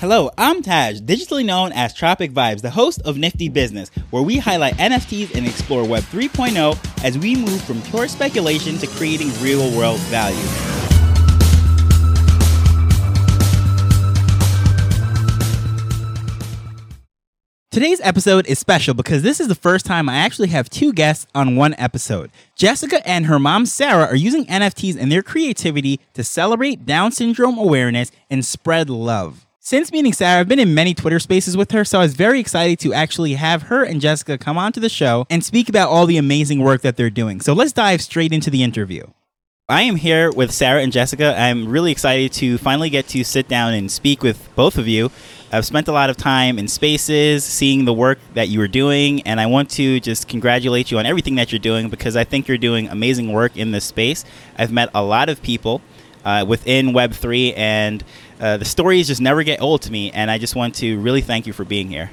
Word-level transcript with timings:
Hello, 0.00 0.30
I'm 0.36 0.60
Taj, 0.60 1.00
digitally 1.00 1.42
known 1.42 1.72
as 1.72 1.94
Tropic 1.94 2.30
Vibes, 2.30 2.60
the 2.60 2.68
host 2.68 3.00
of 3.06 3.16
Nifty 3.16 3.48
Business, 3.48 3.88
where 4.10 4.22
we 4.22 4.36
highlight 4.36 4.74
NFTs 4.74 5.34
and 5.34 5.46
explore 5.46 5.88
Web 5.88 6.02
3.0 6.02 7.02
as 7.02 7.16
we 7.16 7.34
move 7.34 7.62
from 7.62 7.80
pure 7.80 8.06
speculation 8.06 8.76
to 8.76 8.86
creating 8.88 9.32
real 9.40 9.74
world 9.74 9.98
value. 10.00 10.36
Today's 17.70 18.00
episode 18.02 18.46
is 18.46 18.58
special 18.58 18.92
because 18.92 19.22
this 19.22 19.40
is 19.40 19.48
the 19.48 19.54
first 19.54 19.86
time 19.86 20.10
I 20.10 20.16
actually 20.16 20.48
have 20.48 20.68
two 20.68 20.92
guests 20.92 21.26
on 21.34 21.56
one 21.56 21.74
episode. 21.78 22.30
Jessica 22.54 23.06
and 23.08 23.24
her 23.24 23.38
mom 23.38 23.64
Sara 23.64 24.04
are 24.04 24.14
using 24.14 24.44
NFTs 24.44 24.98
and 25.00 25.10
their 25.10 25.22
creativity 25.22 26.00
to 26.12 26.22
celebrate 26.22 26.84
Down 26.84 27.12
syndrome 27.12 27.56
awareness 27.56 28.12
and 28.28 28.44
spread 28.44 28.90
love. 28.90 29.45
Since 29.66 29.90
meeting 29.90 30.12
Sara, 30.12 30.38
I've 30.38 30.46
been 30.46 30.60
in 30.60 30.74
many 30.74 30.94
Twitter 30.94 31.18
spaces 31.18 31.56
with 31.56 31.72
her, 31.72 31.84
so 31.84 31.98
I 31.98 32.02
was 32.02 32.14
very 32.14 32.38
excited 32.38 32.78
to 32.78 32.94
actually 32.94 33.32
have 33.32 33.62
her 33.62 33.82
and 33.82 34.00
Jessica 34.00 34.38
come 34.38 34.56
onto 34.56 34.78
the 34.78 34.88
show 34.88 35.26
and 35.28 35.44
speak 35.44 35.68
about 35.68 35.88
all 35.88 36.06
the 36.06 36.18
amazing 36.18 36.60
work 36.60 36.82
that 36.82 36.96
they're 36.96 37.10
doing. 37.10 37.40
So 37.40 37.52
let's 37.52 37.72
dive 37.72 38.00
straight 38.00 38.32
into 38.32 38.48
the 38.48 38.62
interview. 38.62 39.08
I 39.68 39.82
am 39.82 39.96
here 39.96 40.30
with 40.30 40.52
Sara 40.52 40.82
and 40.82 40.92
Jessica. 40.92 41.34
I'm 41.36 41.68
really 41.68 41.90
excited 41.90 42.32
to 42.34 42.58
finally 42.58 42.90
get 42.90 43.08
to 43.08 43.24
sit 43.24 43.48
down 43.48 43.74
and 43.74 43.90
speak 43.90 44.22
with 44.22 44.48
both 44.54 44.78
of 44.78 44.86
you. 44.86 45.10
I've 45.50 45.66
spent 45.66 45.88
a 45.88 45.92
lot 45.92 46.10
of 46.10 46.16
time 46.16 46.60
in 46.60 46.68
spaces 46.68 47.44
seeing 47.44 47.86
the 47.86 47.92
work 47.92 48.20
that 48.34 48.48
you 48.48 48.60
are 48.60 48.68
doing, 48.68 49.20
and 49.22 49.40
I 49.40 49.46
want 49.46 49.68
to 49.70 49.98
just 49.98 50.28
congratulate 50.28 50.92
you 50.92 51.00
on 51.00 51.06
everything 51.06 51.34
that 51.34 51.50
you're 51.50 51.58
doing 51.58 51.88
because 51.88 52.14
I 52.14 52.22
think 52.22 52.46
you're 52.46 52.56
doing 52.56 52.86
amazing 52.86 53.32
work 53.32 53.56
in 53.56 53.72
this 53.72 53.84
space. 53.84 54.24
I've 54.56 54.70
met 54.70 54.90
a 54.94 55.02
lot 55.02 55.28
of 55.28 55.42
people 55.42 55.82
uh, 56.26 56.44
within 56.44 56.88
Web3, 56.88 57.54
and 57.56 58.04
uh, 58.40 58.56
the 58.56 58.64
stories 58.64 59.06
just 59.06 59.20
never 59.20 59.42
get 59.42 59.60
old 59.60 59.82
to 59.82 59.92
me, 59.92 60.10
and 60.12 60.30
I 60.30 60.38
just 60.38 60.54
want 60.54 60.74
to 60.76 60.98
really 61.00 61.20
thank 61.20 61.46
you 61.46 61.52
for 61.52 61.64
being 61.64 61.88
here. 61.88 62.10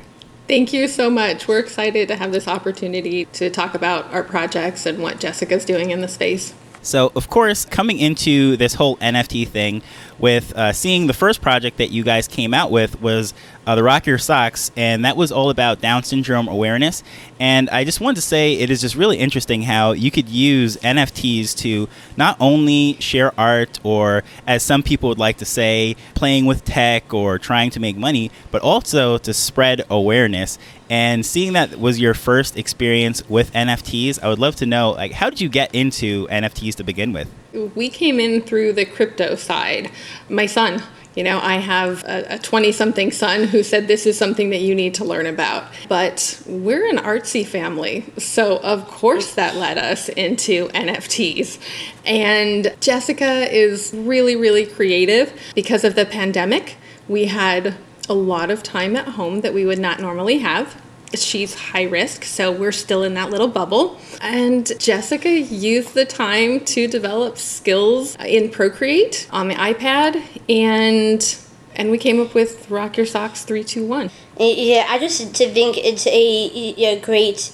Thank 0.48 0.74
you 0.74 0.88
so 0.88 1.10
much. 1.10 1.48
We're 1.48 1.60
excited 1.60 2.08
to 2.10 2.16
have 2.16 2.32
this 2.32 2.48
opportunity 2.48 3.26
to 3.26 3.50
talk 3.50 3.74
about 3.74 4.14
our 4.14 4.24
projects 4.24 4.86
and 4.86 5.00
what 5.02 5.20
Jessica's 5.20 5.64
doing 5.64 5.92
in 5.92 6.02
the 6.02 6.08
space. 6.08 6.54
So, 6.82 7.14
of 7.16 7.30
course, 7.30 7.64
coming 7.64 7.98
into 7.98 8.58
this 8.58 8.74
whole 8.74 8.98
NFT 8.98 9.48
thing, 9.48 9.82
with 10.20 10.54
uh, 10.56 10.74
seeing 10.74 11.08
the 11.08 11.14
first 11.14 11.42
project 11.42 11.78
that 11.78 11.92
you 11.92 12.04
guys 12.04 12.28
came 12.28 12.54
out 12.54 12.72
with 12.72 13.02
was 13.02 13.34
uh, 13.66 13.76
the 13.76 13.84
Rock 13.84 14.06
Your 14.06 14.18
Socks, 14.18 14.72
and 14.76 15.06
that 15.06 15.16
was 15.16 15.32
all 15.32 15.50
about 15.50 15.82
Down 15.82 16.04
syndrome 16.04 16.48
awareness. 16.48 17.04
And 17.40 17.70
I 17.70 17.84
just 17.84 18.02
wanted 18.02 18.16
to 18.16 18.22
say 18.22 18.54
it 18.54 18.70
is 18.70 18.82
just 18.82 18.96
really 18.96 19.18
interesting 19.18 19.64
how 19.64 19.92
you 19.94 20.12
could 20.12 20.30
use 20.30 20.78
NFTs 20.78 21.58
to 21.60 21.88
not 22.18 22.38
only 22.40 22.98
share 23.00 23.38
art, 23.40 23.80
or 23.84 24.24
as 24.46 24.64
some 24.64 24.84
people 24.84 25.10
would 25.10 25.20
like 25.20 25.38
to 25.38 25.46
say, 25.46 25.96
playing 26.14 26.46
with 26.46 26.66
tech 26.66 27.14
or 27.14 27.40
trying 27.40 27.70
to 27.72 27.80
make 27.80 27.98
money, 27.98 28.32
but 28.52 28.62
also 28.62 29.18
to 29.20 29.34
spread 29.34 29.86
awareness. 29.90 30.58
And 30.90 31.26
seeing 31.26 31.54
that 31.54 31.80
was 31.80 32.00
your 32.00 32.14
first 32.14 32.58
experience 32.58 33.28
with 33.30 33.52
NFTs, 33.54 34.22
I 34.22 34.28
would 34.28 34.40
love 34.40 34.56
to 34.58 34.66
know 34.66 34.92
like 34.92 35.14
how 35.14 35.30
did 35.30 35.42
you 35.42 35.50
get 35.50 35.74
into 35.74 36.28
NFTs 36.28 36.76
to 36.76 36.84
begin 36.84 37.14
with? 37.14 37.30
We 37.76 37.90
came 37.90 38.20
in 38.20 38.42
through 38.42 38.74
the 38.74 38.86
crypto 38.86 39.36
side. 39.36 39.92
My 40.30 40.46
son, 40.46 40.82
you 41.16 41.24
know, 41.24 41.40
I 41.40 41.58
have 41.58 42.04
a 42.06 42.40
20 42.40 42.72
something 42.72 43.12
son 43.12 43.44
who 43.44 43.62
said 43.62 43.88
this 43.88 44.08
is 44.08 44.18
something 44.18 44.50
that 44.50 44.62
you 44.62 44.74
need 44.74 44.96
to 44.96 45.06
learn 45.06 45.28
about. 45.28 45.66
But 45.88 46.42
we're 46.48 46.90
an 46.90 46.98
artsy 46.98 47.46
family. 47.46 48.06
So, 48.18 48.58
of 48.58 48.88
course, 48.88 49.36
that 49.36 49.56
led 49.56 49.78
us 49.78 50.10
into 50.10 50.70
NFTs. 50.70 51.60
And 52.06 52.76
Jessica 52.80 53.54
is 53.56 53.94
really, 53.94 54.36
really 54.36 54.66
creative. 54.66 55.40
Because 55.54 55.84
of 55.84 55.94
the 55.94 56.06
pandemic, 56.06 56.78
we 57.08 57.26
had 57.26 57.76
a 58.10 58.14
lot 58.14 58.50
of 58.50 58.64
time 58.64 58.96
at 58.96 59.10
home 59.10 59.42
that 59.42 59.54
we 59.54 59.66
would 59.66 59.80
not 59.80 60.00
normally 60.00 60.40
have 60.40 60.82
she's 61.16 61.54
high 61.54 61.84
risk, 61.84 62.24
so 62.24 62.52
we're 62.52 62.72
still 62.72 63.04
in 63.04 63.14
that 63.16 63.30
little 63.30 63.48
bubble. 63.48 64.00
And 64.22 64.72
Jessica 64.80 65.30
used 65.30 65.94
the 65.94 66.06
time 66.06 66.62
to 66.66 66.88
develop 66.88 67.38
skills 67.38 68.16
in 68.18 68.50
Procreate 68.50 69.28
on 69.32 69.48
the 69.48 69.56
iPad 69.56 70.22
and 70.50 71.38
and 71.76 71.90
we 71.90 71.98
came 71.98 72.22
up 72.22 72.36
with 72.36 72.70
Rock 72.70 72.98
Your 72.98 73.06
Socks 73.06 73.44
321. 73.44 74.12
Yeah, 74.40 74.86
I 74.88 75.00
just 75.00 75.36
to 75.36 75.50
think 75.52 75.78
it's 75.78 76.06
a, 76.08 77.00
great 77.02 77.52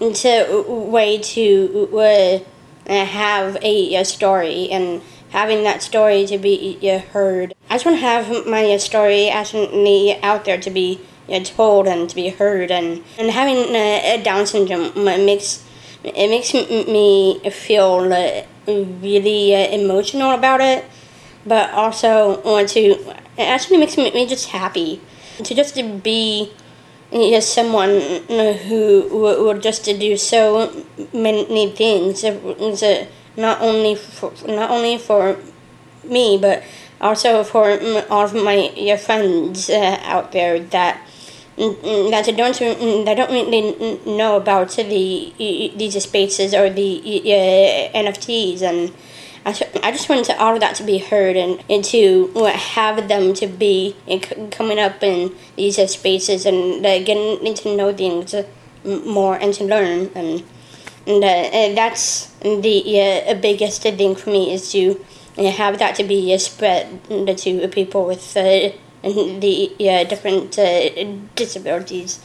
it's 0.00 0.24
a 0.24 0.50
uh, 0.50 0.62
way 0.62 1.18
to 1.18 1.88
uh, 1.92 1.98
uh, 1.98 3.04
have 3.04 3.56
a, 3.62 3.94
a 3.94 4.04
story 4.04 4.68
and 4.70 5.02
having 5.30 5.62
that 5.64 5.82
story 5.82 6.26
to 6.26 6.38
be 6.38 6.78
uh, 6.82 6.98
heard. 6.98 7.54
I 7.68 7.74
just 7.74 7.84
want 7.84 7.98
to 7.98 8.00
have 8.00 8.46
my 8.46 8.76
story 8.78 9.28
actually 9.28 10.20
out 10.22 10.44
there 10.44 10.58
to 10.58 10.70
be 10.70 11.00
told 11.38 11.86
and 11.86 12.08
to 12.10 12.14
be 12.16 12.28
heard 12.30 12.70
and 12.70 13.04
and 13.18 13.30
having 13.30 13.74
a 13.74 14.20
Down 14.22 14.46
syndrome 14.46 14.92
makes 15.04 15.64
it 16.02 16.28
makes 16.30 16.54
me 16.54 17.40
feel 17.50 18.08
really 18.66 19.54
uh, 19.54 19.68
emotional 19.70 20.32
about 20.32 20.60
it, 20.60 20.84
but 21.46 21.70
also 21.70 22.40
want 22.42 22.68
to 22.70 22.80
it 23.36 23.46
actually 23.46 23.78
makes 23.78 23.96
me 23.96 24.26
just 24.26 24.48
happy 24.48 25.00
to 25.44 25.54
just 25.54 25.74
to 25.74 25.82
be 25.82 26.52
just 27.12 27.54
someone 27.54 28.00
who 28.68 29.08
would 29.44 29.62
just 29.62 29.84
to 29.84 29.96
do 29.96 30.16
so 30.16 30.84
many 31.12 31.70
things 31.70 32.22
not 33.36 33.60
only 33.60 33.94
for 33.94 34.32
not 34.46 34.70
only 34.70 34.98
for 34.98 35.36
me 36.04 36.38
but 36.38 36.62
also 37.00 37.42
for 37.42 37.78
all 38.10 38.24
of 38.24 38.34
my 38.34 38.96
friends 38.96 39.70
uh, 39.70 39.98
out 40.02 40.32
there 40.32 40.58
that 40.58 41.00
that 41.60 42.24
I 42.26 42.32
don't 42.32 42.60
I 43.08 43.14
don't 43.14 43.30
really 43.30 44.00
know 44.06 44.36
about 44.36 44.70
the 44.70 45.32
these 45.38 46.02
spaces 46.02 46.54
or 46.54 46.70
the 46.70 46.98
uh, 46.98 47.98
NFTs 47.98 48.62
and 48.62 48.92
I, 49.44 49.50
I 49.82 49.90
just 49.92 50.08
wanted 50.08 50.36
all 50.36 50.54
of 50.54 50.60
that 50.60 50.74
to 50.76 50.84
be 50.84 50.98
heard 50.98 51.36
and, 51.36 51.62
and 51.68 51.82
to 51.86 52.28
have 52.44 53.08
them 53.08 53.32
to 53.34 53.46
be 53.46 53.96
coming 54.50 54.78
up 54.78 55.02
in 55.02 55.34
these 55.56 55.76
spaces 55.90 56.44
and 56.44 56.84
uh, 56.84 56.98
getting 57.02 57.54
to 57.54 57.76
know 57.76 57.92
things 57.92 58.34
more 58.84 59.36
and 59.36 59.54
to 59.54 59.64
learn. 59.64 60.10
And 60.14 60.42
and 61.06 61.24
uh, 61.24 61.74
that's 61.74 62.26
the 62.42 63.24
uh, 63.28 63.34
biggest 63.34 63.82
thing 63.82 64.14
for 64.14 64.30
me 64.30 64.52
is 64.52 64.70
to 64.72 65.02
have 65.36 65.78
that 65.78 65.94
to 65.96 66.04
be 66.04 66.36
spread 66.36 67.02
to 67.08 67.68
people 67.68 68.04
with 68.04 68.36
uh, 68.36 68.70
and 69.02 69.42
the 69.42 70.06
different 70.08 70.58
uh, 70.58 70.90
disabilities, 71.34 72.20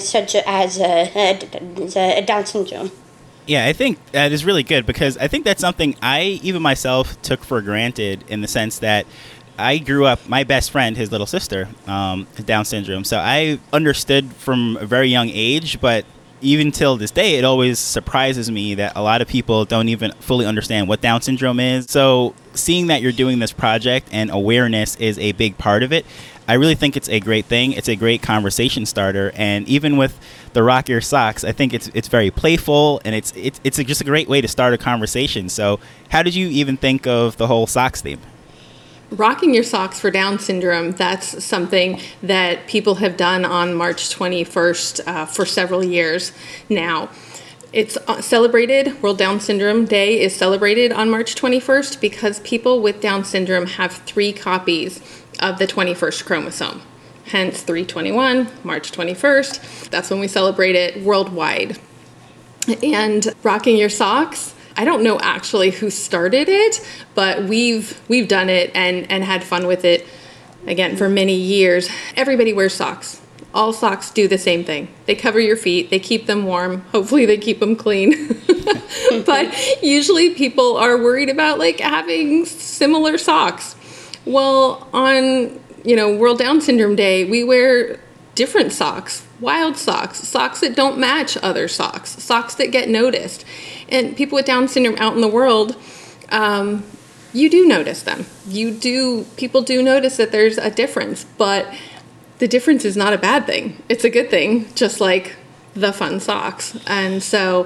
such 0.00 0.34
as 0.34 0.78
Down 2.26 2.46
syndrome. 2.46 2.90
Yeah, 3.46 3.66
I 3.66 3.72
think 3.72 3.98
that 4.12 4.30
is 4.30 4.44
really 4.44 4.62
good 4.62 4.86
because 4.86 5.18
I 5.18 5.26
think 5.26 5.44
that's 5.44 5.60
something 5.60 5.96
I 6.00 6.40
even 6.42 6.62
myself 6.62 7.20
took 7.22 7.42
for 7.42 7.60
granted 7.60 8.24
in 8.28 8.40
the 8.40 8.48
sense 8.48 8.78
that 8.78 9.04
I 9.58 9.78
grew 9.78 10.06
up, 10.06 10.28
my 10.28 10.44
best 10.44 10.70
friend, 10.70 10.96
his 10.96 11.10
little 11.10 11.26
sister, 11.26 11.68
um, 11.86 12.26
Down 12.44 12.64
syndrome. 12.64 13.04
So 13.04 13.18
I 13.18 13.58
understood 13.72 14.32
from 14.32 14.78
a 14.80 14.86
very 14.86 15.08
young 15.08 15.28
age, 15.28 15.80
but 15.80 16.04
even 16.42 16.72
till 16.72 16.96
this 16.96 17.10
day, 17.10 17.36
it 17.36 17.44
always 17.44 17.78
surprises 17.78 18.50
me 18.50 18.74
that 18.74 18.92
a 18.96 19.02
lot 19.02 19.22
of 19.22 19.28
people 19.28 19.64
don't 19.64 19.88
even 19.88 20.12
fully 20.20 20.44
understand 20.44 20.88
what 20.88 21.00
Down 21.00 21.22
syndrome 21.22 21.60
is. 21.60 21.86
So, 21.90 22.34
seeing 22.54 22.88
that 22.88 23.00
you're 23.00 23.12
doing 23.12 23.38
this 23.38 23.52
project 23.52 24.08
and 24.12 24.30
awareness 24.30 24.96
is 24.96 25.18
a 25.18 25.32
big 25.32 25.56
part 25.56 25.82
of 25.82 25.92
it, 25.92 26.04
I 26.48 26.54
really 26.54 26.74
think 26.74 26.96
it's 26.96 27.08
a 27.08 27.20
great 27.20 27.46
thing. 27.46 27.72
It's 27.72 27.88
a 27.88 27.96
great 27.96 28.20
conversation 28.22 28.84
starter, 28.84 29.32
and 29.36 29.66
even 29.68 29.96
with 29.96 30.18
the 30.52 30.62
Rock 30.62 30.88
Your 30.88 31.00
Socks, 31.00 31.44
I 31.44 31.52
think 31.52 31.72
it's 31.72 31.88
it's 31.94 32.08
very 32.08 32.30
playful 32.30 33.00
and 33.04 33.14
it's 33.14 33.32
it's 33.36 33.60
it's 33.64 33.78
just 33.78 34.00
a 34.00 34.04
great 34.04 34.28
way 34.28 34.40
to 34.40 34.48
start 34.48 34.74
a 34.74 34.78
conversation. 34.78 35.48
So, 35.48 35.78
how 36.10 36.22
did 36.22 36.34
you 36.34 36.48
even 36.48 36.76
think 36.76 37.06
of 37.06 37.36
the 37.36 37.46
whole 37.46 37.66
socks 37.66 38.02
theme? 38.02 38.20
Rocking 39.12 39.52
your 39.52 39.62
socks 39.62 40.00
for 40.00 40.10
Down 40.10 40.38
syndrome, 40.38 40.92
that's 40.92 41.44
something 41.44 42.00
that 42.22 42.66
people 42.66 42.94
have 42.94 43.18
done 43.18 43.44
on 43.44 43.74
March 43.74 44.08
21st 44.08 45.06
uh, 45.06 45.26
for 45.26 45.44
several 45.44 45.84
years 45.84 46.32
now. 46.70 47.10
It's 47.74 47.98
uh, 48.08 48.22
celebrated, 48.22 49.02
World 49.02 49.18
Down 49.18 49.38
Syndrome 49.38 49.84
Day 49.84 50.18
is 50.18 50.34
celebrated 50.34 50.92
on 50.92 51.10
March 51.10 51.34
21st 51.34 52.00
because 52.00 52.40
people 52.40 52.80
with 52.80 53.02
Down 53.02 53.22
syndrome 53.26 53.66
have 53.66 53.92
three 53.92 54.32
copies 54.32 55.02
of 55.40 55.58
the 55.58 55.66
21st 55.66 56.24
chromosome. 56.24 56.80
Hence 57.26 57.60
321, 57.60 58.48
March 58.64 58.92
21st. 58.92 59.90
That's 59.90 60.08
when 60.08 60.20
we 60.20 60.28
celebrate 60.28 60.74
it 60.74 61.02
worldwide. 61.02 61.78
And 62.82 63.34
rocking 63.42 63.76
your 63.76 63.90
socks 63.90 64.54
I 64.76 64.84
don't 64.84 65.02
know 65.02 65.18
actually 65.20 65.70
who 65.70 65.90
started 65.90 66.48
it, 66.48 66.86
but 67.14 67.44
we've 67.44 68.00
we've 68.08 68.28
done 68.28 68.48
it 68.48 68.70
and 68.74 69.10
and 69.10 69.24
had 69.24 69.44
fun 69.44 69.66
with 69.66 69.84
it 69.84 70.06
again 70.66 70.96
for 70.96 71.08
many 71.08 71.34
years. 71.34 71.88
Everybody 72.16 72.52
wears 72.52 72.74
socks. 72.74 73.20
All 73.54 73.72
socks 73.72 74.10
do 74.10 74.28
the 74.28 74.38
same 74.38 74.64
thing. 74.64 74.88
They 75.04 75.14
cover 75.14 75.38
your 75.38 75.56
feet, 75.56 75.90
they 75.90 75.98
keep 75.98 76.26
them 76.26 76.44
warm. 76.44 76.80
Hopefully 76.92 77.26
they 77.26 77.36
keep 77.36 77.60
them 77.60 77.76
clean. 77.76 78.28
but 79.26 79.82
usually 79.82 80.30
people 80.30 80.76
are 80.76 80.96
worried 80.96 81.28
about 81.28 81.58
like 81.58 81.80
having 81.80 82.46
similar 82.46 83.18
socks. 83.18 83.76
Well, 84.24 84.88
on 84.92 85.60
you 85.84 85.96
know, 85.96 86.14
World 86.16 86.38
Down 86.38 86.60
Syndrome 86.60 86.96
Day, 86.96 87.24
we 87.24 87.44
wear 87.44 87.98
different 88.34 88.72
socks, 88.72 89.26
wild 89.42 89.76
socks, 89.76 90.18
socks 90.20 90.60
that 90.60 90.74
don't 90.74 90.96
match 90.96 91.36
other 91.38 91.68
socks, 91.68 92.10
socks 92.22 92.54
that 92.54 92.70
get 92.70 92.88
noticed. 92.88 93.44
And 93.88 94.16
people 94.16 94.36
with 94.36 94.46
Down 94.46 94.68
syndrome 94.68 94.96
out 94.98 95.14
in 95.14 95.20
the 95.20 95.28
world, 95.28 95.76
um, 96.30 96.84
you 97.34 97.50
do 97.50 97.66
notice 97.66 98.02
them. 98.02 98.24
You 98.46 98.70
do, 98.70 99.24
people 99.36 99.60
do 99.60 99.82
notice 99.82 100.16
that 100.16 100.32
there's 100.32 100.58
a 100.58 100.70
difference, 100.70 101.24
but 101.36 101.66
the 102.38 102.48
difference 102.48 102.84
is 102.84 102.96
not 102.96 103.12
a 103.12 103.18
bad 103.18 103.46
thing. 103.46 103.82
It's 103.88 104.04
a 104.04 104.10
good 104.10 104.30
thing, 104.30 104.72
just 104.74 105.00
like 105.00 105.36
the 105.74 105.92
fun 105.92 106.20
socks. 106.20 106.78
And 106.86 107.22
so 107.22 107.64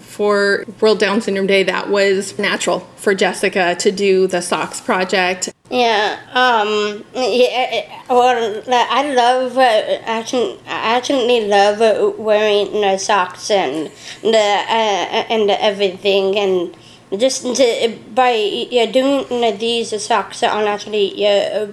for 0.00 0.64
World 0.80 0.98
Down 0.98 1.20
Syndrome 1.20 1.46
Day, 1.46 1.62
that 1.64 1.88
was 1.88 2.38
natural 2.38 2.80
for 2.96 3.14
Jessica 3.14 3.74
to 3.76 3.90
do 3.90 4.26
the 4.26 4.40
socks 4.40 4.80
project. 4.80 5.52
Yeah, 5.70 6.18
um, 6.32 7.04
yeah, 7.14 8.02
well, 8.08 8.62
I 8.66 9.12
love, 9.12 9.58
uh, 9.58 9.98
actually, 10.06 10.58
I 10.66 10.96
actually 10.96 11.46
love 11.46 11.82
uh, 11.82 12.10
wearing 12.16 12.80
the 12.80 12.96
socks 12.96 13.50
and 13.50 13.90
the, 14.22 14.38
uh, 14.38 15.24
and 15.28 15.50
everything 15.50 16.38
and 16.38 16.74
just 17.20 17.42
to, 17.56 17.98
by 18.14 18.32
yeah, 18.70 18.86
doing 18.86 19.58
these 19.58 20.02
socks 20.02 20.42
on 20.42 20.64
actually 20.64 21.20
yeah, 21.20 21.66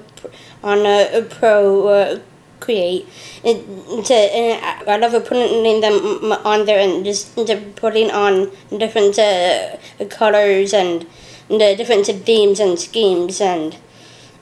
on 0.62 0.80
a, 0.86 1.22
pro 1.30 1.88
uh, 1.88 2.20
create 2.60 3.08
to 3.44 4.14
and 4.14 4.90
I 4.90 4.98
love 4.98 5.26
putting 5.26 5.80
them 5.82 6.32
on 6.34 6.66
there 6.66 6.80
and 6.80 7.06
just 7.06 7.36
putting 7.76 8.12
on 8.12 8.52
different 8.78 9.18
uh, 9.20 9.78
colors 10.10 10.74
and 10.74 11.06
the 11.48 11.76
different 11.78 12.08
themes 12.08 12.60
and 12.60 12.80
schemes 12.80 13.40
and 13.40 13.78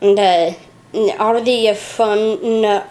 and 0.03 0.19
uh, 0.19 0.53
all 1.17 1.35
of 1.35 1.45
the 1.45 1.73
fun 1.73 2.17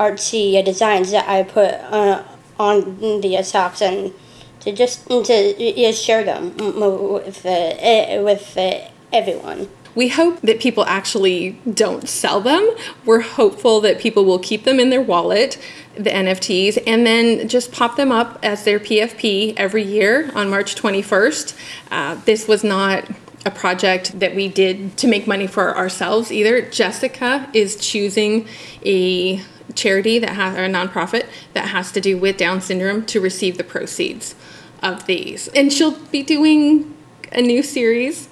artsy 0.00 0.64
designs 0.64 1.12
that 1.12 1.28
I 1.28 1.42
put 1.42 1.74
uh, 1.74 2.24
on 2.58 3.20
the 3.20 3.42
socks 3.42 3.82
and 3.82 4.12
to 4.60 4.72
just 4.72 5.08
to 5.08 5.92
share 5.92 6.24
them 6.24 6.56
with 6.56 7.44
uh, 7.44 8.22
with 8.22 8.56
uh, 8.56 8.88
everyone. 9.12 9.68
We 9.94 10.08
hope 10.08 10.40
that 10.40 10.58
people 10.58 10.86
actually 10.86 11.60
don't 11.70 12.08
sell 12.08 12.40
them. 12.40 12.66
We're 13.04 13.20
hopeful 13.20 13.82
that 13.82 13.98
people 13.98 14.24
will 14.24 14.38
keep 14.38 14.64
them 14.64 14.80
in 14.80 14.88
their 14.88 15.02
wallet, 15.02 15.58
the 15.94 16.08
NFTs, 16.08 16.82
and 16.86 17.06
then 17.06 17.46
just 17.46 17.72
pop 17.72 17.96
them 17.96 18.10
up 18.10 18.38
as 18.42 18.64
their 18.64 18.80
PFP 18.80 19.52
every 19.58 19.82
year 19.82 20.30
on 20.34 20.48
March 20.48 20.76
21st. 20.76 21.54
Uh, 21.90 22.14
this 22.24 22.48
was 22.48 22.64
not 22.64 23.04
a 23.44 23.50
project 23.50 24.18
that 24.20 24.34
we 24.34 24.48
did 24.48 24.96
to 24.98 25.08
make 25.08 25.26
money 25.26 25.46
for 25.46 25.76
ourselves 25.76 26.30
either. 26.30 26.62
Jessica 26.62 27.48
is 27.52 27.76
choosing 27.76 28.46
a 28.84 29.40
charity 29.74 30.18
that 30.18 30.30
has 30.30 30.56
or 30.56 30.64
a 30.64 30.68
nonprofit 30.68 31.26
that 31.54 31.68
has 31.68 31.92
to 31.92 32.00
do 32.00 32.16
with 32.16 32.36
Down 32.36 32.60
syndrome 32.60 33.04
to 33.06 33.20
receive 33.20 33.56
the 33.58 33.64
proceeds 33.64 34.34
of 34.82 35.06
these. 35.06 35.48
And 35.48 35.72
she'll 35.72 35.98
be 36.06 36.22
doing 36.22 36.94
a 37.32 37.40
new 37.40 37.62
series 37.62 38.28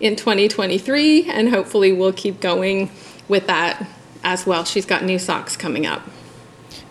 in 0.00 0.16
2023, 0.16 1.30
and 1.30 1.48
hopefully 1.48 1.92
we'll 1.92 2.12
keep 2.12 2.40
going 2.40 2.90
with 3.28 3.46
that 3.46 3.88
as 4.22 4.46
well. 4.46 4.64
She's 4.64 4.86
got 4.86 5.04
new 5.04 5.18
socks 5.18 5.56
coming 5.56 5.86
up. 5.86 6.02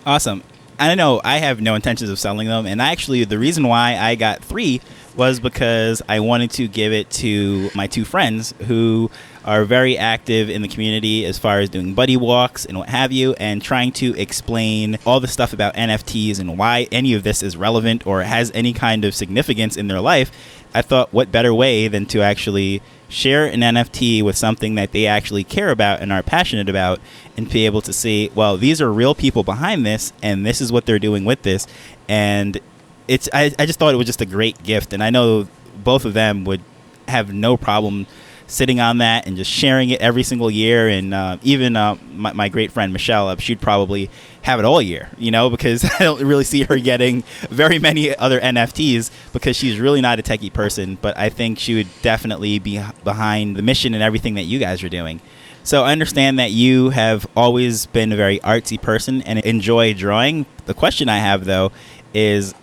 Awesome. 0.06 0.44
I 0.80 0.95
know 0.95 1.21
I 1.24 1.38
have 1.38 1.62
no 1.62 1.75
intentions 1.75 2.10
of 2.10 2.18
selling 2.18 2.48
them, 2.48 2.65
and 2.65 2.81
actually, 2.81 3.24
the 3.25 3.38
reason 3.38 3.68
why 3.68 3.95
I 3.95 4.15
got 4.15 4.44
three 4.44 4.81
was 5.15 5.39
because 5.39 6.01
I 6.07 6.19
wanted 6.19 6.51
to 6.51 6.68
give 6.68 6.92
it 6.92 7.10
to 7.12 7.69
my 7.75 7.88
two 7.88 8.06
friends 8.06 8.54
who 8.68 9.12
are 9.45 9.65
very 9.65 9.98
active 9.98 10.50
in 10.50 10.62
the 10.62 10.68
community 10.68 11.25
as 11.25 11.38
far 11.38 11.60
as 11.60 11.69
doing 11.69 11.94
buddy 11.94 12.15
walks 12.15 12.65
and 12.65 12.77
what 12.77 12.89
have 12.89 13.12
you, 13.12 13.33
and 13.33 13.62
trying 13.62 13.92
to 13.94 14.18
explain 14.19 14.98
all 15.06 15.19
the 15.19 15.27
stuff 15.27 15.54
about 15.54 15.74
NFTs 15.75 16.39
and 16.39 16.57
why 16.57 16.88
any 16.92 17.13
of 17.13 17.24
this 17.24 17.44
is 17.44 17.57
relevant 17.57 18.07
or 18.07 18.24
has 18.24 18.51
any 18.54 18.74
kind 18.74 19.04
of 19.04 19.13
significance 19.13 19.75
in 19.75 19.88
their 19.88 20.01
life. 20.01 20.31
I 20.74 20.81
thought, 20.81 21.13
what 21.13 21.31
better 21.31 21.54
way 21.54 21.88
than 21.88 22.06
to 22.07 22.21
actually 22.21 22.81
share 23.10 23.45
an 23.45 23.60
NFT 23.60 24.24
with 24.24 24.36
something 24.36 24.74
that 24.75 24.92
they 24.92 25.06
actually 25.06 25.44
care 25.44 25.69
about 25.69 26.01
and 26.01 26.12
are 26.12 26.24
passionate 26.24 26.68
about, 26.69 27.00
and 27.38 27.50
be 27.50 27.65
able 27.65 27.81
to 27.81 27.94
see, 27.94 28.31
well, 28.33 28.57
these 28.57 28.81
are 28.81 28.92
real 28.92 29.13
people 29.13 29.44
behind 29.44 29.86
this, 29.86 30.13
and 30.24 30.45
this 30.45 30.62
is 30.62 30.71
what 30.71 30.86
they're 30.86 30.98
doing 31.00 31.25
with 31.25 31.44
this, 31.44 31.68
and 32.07 32.60
it's. 33.07 33.29
I, 33.33 33.53
I 33.57 33.65
just 33.65 33.79
thought 33.79 33.94
it 33.94 33.97
was 33.97 34.07
just 34.07 34.21
a 34.21 34.25
great 34.25 34.61
gift, 34.63 34.94
and 34.94 35.03
I 35.03 35.09
know 35.09 35.47
both 35.83 36.05
of 36.05 36.13
them 36.13 36.45
would 36.45 36.61
have 37.07 37.33
no 37.33 37.57
problem 37.57 38.07
sitting 38.47 38.79
on 38.79 39.00
that 39.00 39.25
and 39.25 39.35
just 39.35 39.50
sharing 39.50 39.89
it 39.89 40.00
every 40.01 40.23
single 40.23 40.50
year. 40.50 40.88
And 40.88 41.13
uh, 41.13 41.38
even 41.41 41.75
uh, 41.75 41.97
my, 42.13 42.33
my, 42.33 42.50
great 42.50 42.71
friend 42.71 42.94
Michelle, 42.94 43.29
uh, 43.29 43.35
she'd 43.38 43.61
probably 43.61 44.09
have 44.44 44.59
it 44.59 44.65
all 44.65 44.81
year, 44.81 45.09
you 45.17 45.31
know, 45.31 45.50
because 45.50 45.83
I 46.00 46.03
don't 46.03 46.23
really 46.23 46.44
see 46.44 46.63
her 46.63 46.77
getting 46.77 47.23
very 47.50 47.79
many 47.79 48.15
other 48.15 48.39
NFTs 48.39 49.11
because 49.31 49.55
she's 49.55 49.79
really 49.79 50.01
not 50.01 50.19
a 50.19 50.23
techie 50.23 50.53
person. 50.53 50.97
But 51.01 51.17
I 51.17 51.29
think 51.29 51.59
she 51.59 51.75
would 51.75 51.88
definitely 52.01 52.59
be 52.59 52.81
behind 53.03 53.55
the 53.55 53.61
mission 53.61 53.94
and 53.94 54.03
everything 54.03 54.35
that 54.35 54.44
you 54.44 54.59
guys 54.59 54.83
are 54.83 54.89
doing. 54.89 55.21
So 55.65 55.83
I 55.83 55.94
understand 55.94 56.39
that 56.39 56.51
you 56.51 56.89
have 56.89 57.25
always 57.38 57.85
been 57.85 58.11
a 58.11 58.17
very 58.17 58.39
artsy 58.39 58.81
person 58.81 59.21
and 59.21 59.39
enjoy 59.39 59.94
drawing. 59.94 60.45
The 60.65 60.73
question 60.73 61.07
I 61.07 61.19
have 61.19 61.45
though 61.45 61.71
is 62.13 62.53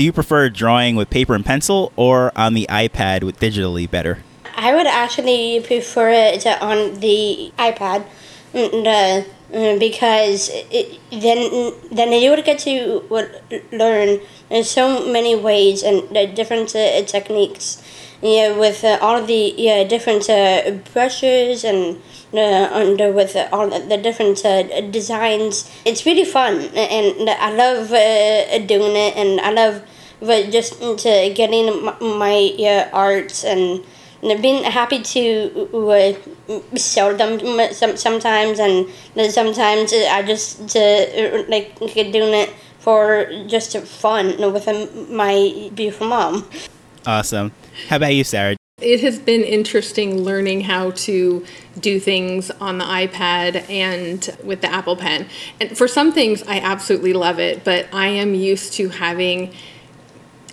do 0.00 0.04
you 0.04 0.12
prefer 0.14 0.48
drawing 0.48 0.96
with 0.96 1.10
paper 1.10 1.34
and 1.34 1.44
pencil 1.44 1.92
or 1.94 2.32
on 2.34 2.54
the 2.54 2.66
iPad 2.70 3.22
with 3.22 3.38
digitally 3.38 3.84
better? 3.84 4.20
I 4.56 4.74
would 4.74 4.86
actually 4.86 5.60
prefer 5.60 6.08
it 6.08 6.46
on 6.46 7.00
the 7.00 7.52
iPad. 7.58 8.06
Uh, 8.54 9.24
because 9.78 10.48
it, 10.70 10.98
then 11.10 11.72
then 11.92 12.12
you 12.12 12.30
would 12.30 12.42
get 12.46 12.58
to 12.60 13.04
learn 13.72 14.20
in 14.48 14.64
so 14.64 15.06
many 15.12 15.36
ways 15.36 15.82
and 15.82 16.08
the 16.16 16.26
different 16.26 16.74
uh, 16.74 16.78
techniques 18.20 18.56
yeah 18.56 18.58
with 18.58 18.84
uh, 18.84 18.98
all 19.00 19.24
the 19.24 19.54
yeah 19.56 19.84
different 19.84 20.28
uh, 20.28 20.70
brushes 20.92 21.64
and 21.64 22.00
uh, 22.34 22.68
under 22.72 23.12
with 23.12 23.36
all 23.52 23.68
the 23.68 23.96
different 23.96 24.44
uh, 24.44 24.80
designs 24.90 25.70
it's 25.84 26.06
really 26.06 26.24
fun 26.24 26.60
and 26.76 27.30
I 27.30 27.52
love 27.52 27.92
uh, 27.92 28.58
doing 28.66 28.96
it 28.96 29.16
and 29.16 29.40
I 29.40 29.50
love 29.50 29.82
just 30.50 30.78
getting 31.34 31.84
my, 31.84 31.96
my 32.00 32.88
arts 32.92 33.44
and 33.44 33.84
I've 34.22 34.42
happy 34.64 35.00
to 35.02 35.70
uh, 35.72 36.76
sell 36.76 37.16
them 37.16 37.72
some, 37.72 37.96
sometimes, 37.96 38.58
and 38.58 38.86
sometimes 39.32 39.94
I 39.94 40.22
just 40.22 40.76
uh, 40.76 41.44
like 41.48 41.78
doing 41.78 42.34
it 42.34 42.50
for 42.80 43.26
just 43.46 43.76
fun 43.78 44.52
with 44.52 44.66
my 45.10 45.70
beautiful 45.74 46.08
mom. 46.08 46.46
Awesome. 47.06 47.52
How 47.88 47.96
about 47.96 48.14
you, 48.14 48.24
Sara? 48.24 48.56
It 48.80 49.00
has 49.02 49.18
been 49.18 49.42
interesting 49.42 50.22
learning 50.22 50.62
how 50.62 50.92
to 50.92 51.44
do 51.78 52.00
things 52.00 52.50
on 52.50 52.78
the 52.78 52.84
iPad 52.84 53.68
and 53.68 54.36
with 54.42 54.62
the 54.62 54.72
Apple 54.72 54.96
Pen. 54.96 55.26
And 55.60 55.76
for 55.76 55.86
some 55.86 56.12
things, 56.12 56.42
I 56.44 56.60
absolutely 56.60 57.12
love 57.12 57.38
it, 57.38 57.62
but 57.62 57.92
I 57.92 58.08
am 58.08 58.34
used 58.34 58.72
to 58.74 58.88
having 58.88 59.54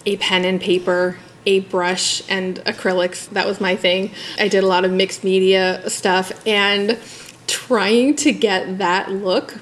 a 0.06 0.18
pen 0.18 0.44
and 0.46 0.60
paper 0.60 1.18
a 1.48 1.62
brush 1.62 2.22
and 2.30 2.58
acrylics. 2.66 3.30
That 3.30 3.48
was 3.48 3.62
my 3.62 3.78
thing. 3.78 4.12
I 4.38 4.50
did 4.50 4.64
a 4.64 4.68
lot 4.68 4.84
of 4.84 4.92
mixed 4.92 5.24
media 5.24 5.90
stuff 5.90 6.32
and 6.46 7.00
trying 7.48 8.18
to 8.18 8.34
get 8.34 8.80
that 8.80 9.10
look 9.10 9.56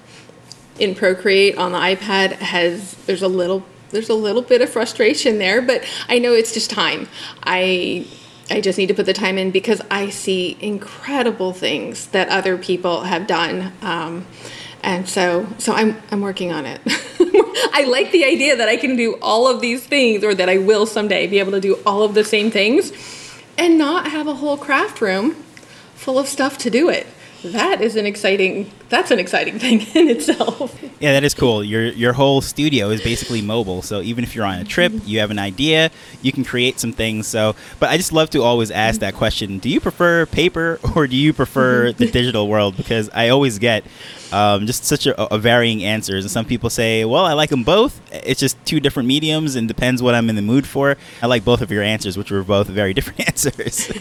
in 0.79 0.95
Procreate 0.95 1.57
on 1.57 1.71
the 1.71 1.77
iPad 1.77 2.33
has 2.33 2.95
there's 3.05 3.21
a 3.21 3.27
little 3.27 3.63
there's 3.91 4.09
a 4.09 4.13
little 4.15 4.41
bit 4.41 4.61
of 4.61 4.69
frustration 4.69 5.37
there, 5.37 5.61
but 5.61 5.83
I 6.09 6.19
know 6.19 6.33
it's 6.33 6.53
just 6.53 6.69
time. 6.69 7.07
I 7.43 8.07
I 8.49 8.61
just 8.61 8.77
need 8.77 8.87
to 8.87 8.93
put 8.93 9.07
the 9.07 9.13
time 9.13 9.37
in 9.37 9.51
because 9.51 9.81
I 9.89 10.09
see 10.09 10.55
incredible 10.59 11.51
things 11.51 12.07
that 12.07 12.29
other 12.29 12.57
people 12.57 13.01
have 13.01 13.25
done. 13.25 13.73
Um, 13.81 14.27
and 14.83 15.09
so 15.09 15.47
so 15.57 15.73
I'm 15.73 16.01
I'm 16.11 16.21
working 16.21 16.51
on 16.51 16.65
it. 16.65 16.81
I 17.73 17.85
like 17.89 18.11
the 18.11 18.23
idea 18.25 18.55
that 18.55 18.69
I 18.69 18.77
can 18.77 18.95
do 18.95 19.17
all 19.21 19.47
of 19.47 19.61
these 19.61 19.85
things 19.85 20.23
or 20.23 20.35
that 20.35 20.49
I 20.49 20.57
will 20.57 20.85
someday 20.85 21.27
be 21.27 21.39
able 21.39 21.51
to 21.53 21.61
do 21.61 21.79
all 21.85 22.03
of 22.03 22.13
the 22.13 22.23
same 22.23 22.51
things 22.51 22.91
and 23.57 23.77
not 23.77 24.11
have 24.11 24.27
a 24.27 24.35
whole 24.35 24.57
craft 24.57 25.01
room 25.01 25.33
full 25.95 26.19
of 26.19 26.27
stuff 26.27 26.57
to 26.59 26.69
do 26.69 26.89
it 26.89 27.07
that 27.51 27.81
is 27.81 27.95
an 27.95 28.05
exciting 28.05 28.71
that's 28.89 29.11
an 29.11 29.19
exciting 29.19 29.59
thing 29.59 29.81
in 29.93 30.09
itself. 30.09 30.79
Yeah 30.99 31.13
that 31.13 31.23
is 31.23 31.33
cool. 31.33 31.63
Your 31.63 31.85
your 31.87 32.13
whole 32.13 32.41
studio 32.41 32.89
is 32.89 33.01
basically 33.01 33.41
mobile 33.41 33.81
so 33.81 34.01
even 34.01 34.23
if 34.23 34.35
you're 34.35 34.45
on 34.45 34.59
a 34.59 34.63
trip 34.63 34.91
mm-hmm. 34.91 35.07
you 35.07 35.19
have 35.19 35.31
an 35.31 35.39
idea 35.39 35.91
you 36.21 36.31
can 36.31 36.43
create 36.43 36.79
some 36.79 36.91
things 36.91 37.27
so 37.27 37.55
but 37.79 37.89
i 37.89 37.97
just 37.97 38.11
love 38.11 38.29
to 38.29 38.41
always 38.41 38.71
ask 38.71 38.99
that 38.99 39.13
question 39.13 39.59
do 39.59 39.69
you 39.69 39.79
prefer 39.79 40.25
paper 40.25 40.79
or 40.95 41.07
do 41.07 41.15
you 41.15 41.33
prefer 41.33 41.89
mm-hmm. 41.89 41.97
the 41.97 42.11
digital 42.11 42.47
world? 42.47 42.75
Because 42.77 43.09
i 43.13 43.29
always 43.29 43.59
get 43.59 43.83
um, 44.31 44.65
just 44.65 44.83
such 44.83 45.05
a, 45.07 45.33
a, 45.33 45.37
varying 45.37 45.83
answers 45.83 46.25
and 46.25 46.31
some 46.31 46.45
people 46.45 46.69
say 46.69 47.05
well 47.05 47.25
i 47.25 47.33
like 47.33 47.49
them 47.49 47.63
both. 47.63 48.01
It's 48.11 48.39
just 48.39 48.63
two 48.65 48.79
different 48.79 49.07
mediums 49.07 49.55
and 49.55 49.67
depends 49.67 50.01
what 50.01 50.15
i'm 50.15 50.29
in 50.29 50.35
the 50.35 50.41
mood 50.41 50.67
for. 50.67 50.97
I 51.21 51.27
like 51.27 51.45
both 51.45 51.61
of 51.61 51.71
your 51.71 51.83
answers 51.83 52.17
which 52.17 52.31
were 52.31 52.43
both 52.43 52.67
very 52.67 52.93
different 52.97 53.27
answers 53.27 53.91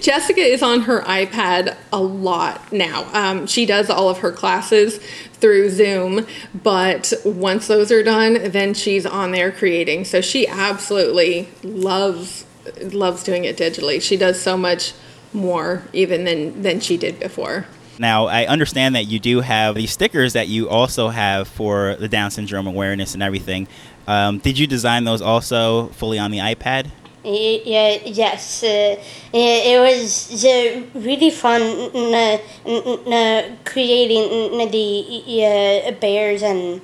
Jessica 0.00 0.40
is 0.40 0.62
on 0.62 0.82
her 0.82 1.02
iPad 1.02 1.76
a 1.92 2.00
lot 2.00 2.72
now. 2.72 3.08
Um, 3.12 3.46
she 3.46 3.64
does 3.66 3.90
all 3.90 4.08
of 4.08 4.18
her 4.18 4.32
classes 4.32 4.98
through 5.34 5.70
Zoom, 5.70 6.26
but 6.62 7.12
once 7.24 7.68
those 7.68 7.92
are 7.92 8.02
done, 8.02 8.50
then 8.50 8.74
she's 8.74 9.06
on 9.06 9.30
there 9.30 9.52
creating. 9.52 10.04
So 10.04 10.20
she 10.20 10.46
absolutely 10.48 11.48
loves 11.62 12.46
loves 12.92 13.24
doing 13.24 13.44
it 13.44 13.56
digitally. 13.56 14.00
She 14.00 14.16
does 14.16 14.40
so 14.40 14.56
much 14.56 14.94
more 15.32 15.82
even 15.92 16.24
than 16.24 16.62
than 16.62 16.80
she 16.80 16.96
did 16.96 17.20
before. 17.20 17.66
Now, 17.98 18.26
I 18.26 18.46
understand 18.46 18.94
that 18.96 19.04
you 19.04 19.20
do 19.20 19.40
have 19.40 19.74
these 19.74 19.92
stickers 19.92 20.32
that 20.32 20.48
you 20.48 20.68
also 20.68 21.08
have 21.08 21.46
for 21.46 21.94
the 21.96 22.08
Down 22.08 22.30
syndrome 22.30 22.66
awareness 22.66 23.14
and 23.14 23.22
everything. 23.22 23.68
Um, 24.06 24.38
did 24.38 24.58
you 24.58 24.66
design 24.66 25.04
those 25.04 25.22
also 25.22 25.88
fully 25.88 26.18
on 26.18 26.30
the 26.30 26.38
iPad? 26.38 26.90
Yeah, 27.24 27.98
yes. 28.04 28.64
Uh, 28.64 28.96
it 29.32 29.78
was 29.80 30.44
uh, 30.44 30.82
really 30.94 31.30
fun 31.30 31.62
uh, 31.62 32.38
uh, 32.66 33.42
creating 33.64 34.58
the 34.70 35.86
uh, 35.86 35.92
bears 36.00 36.42
and 36.42 36.80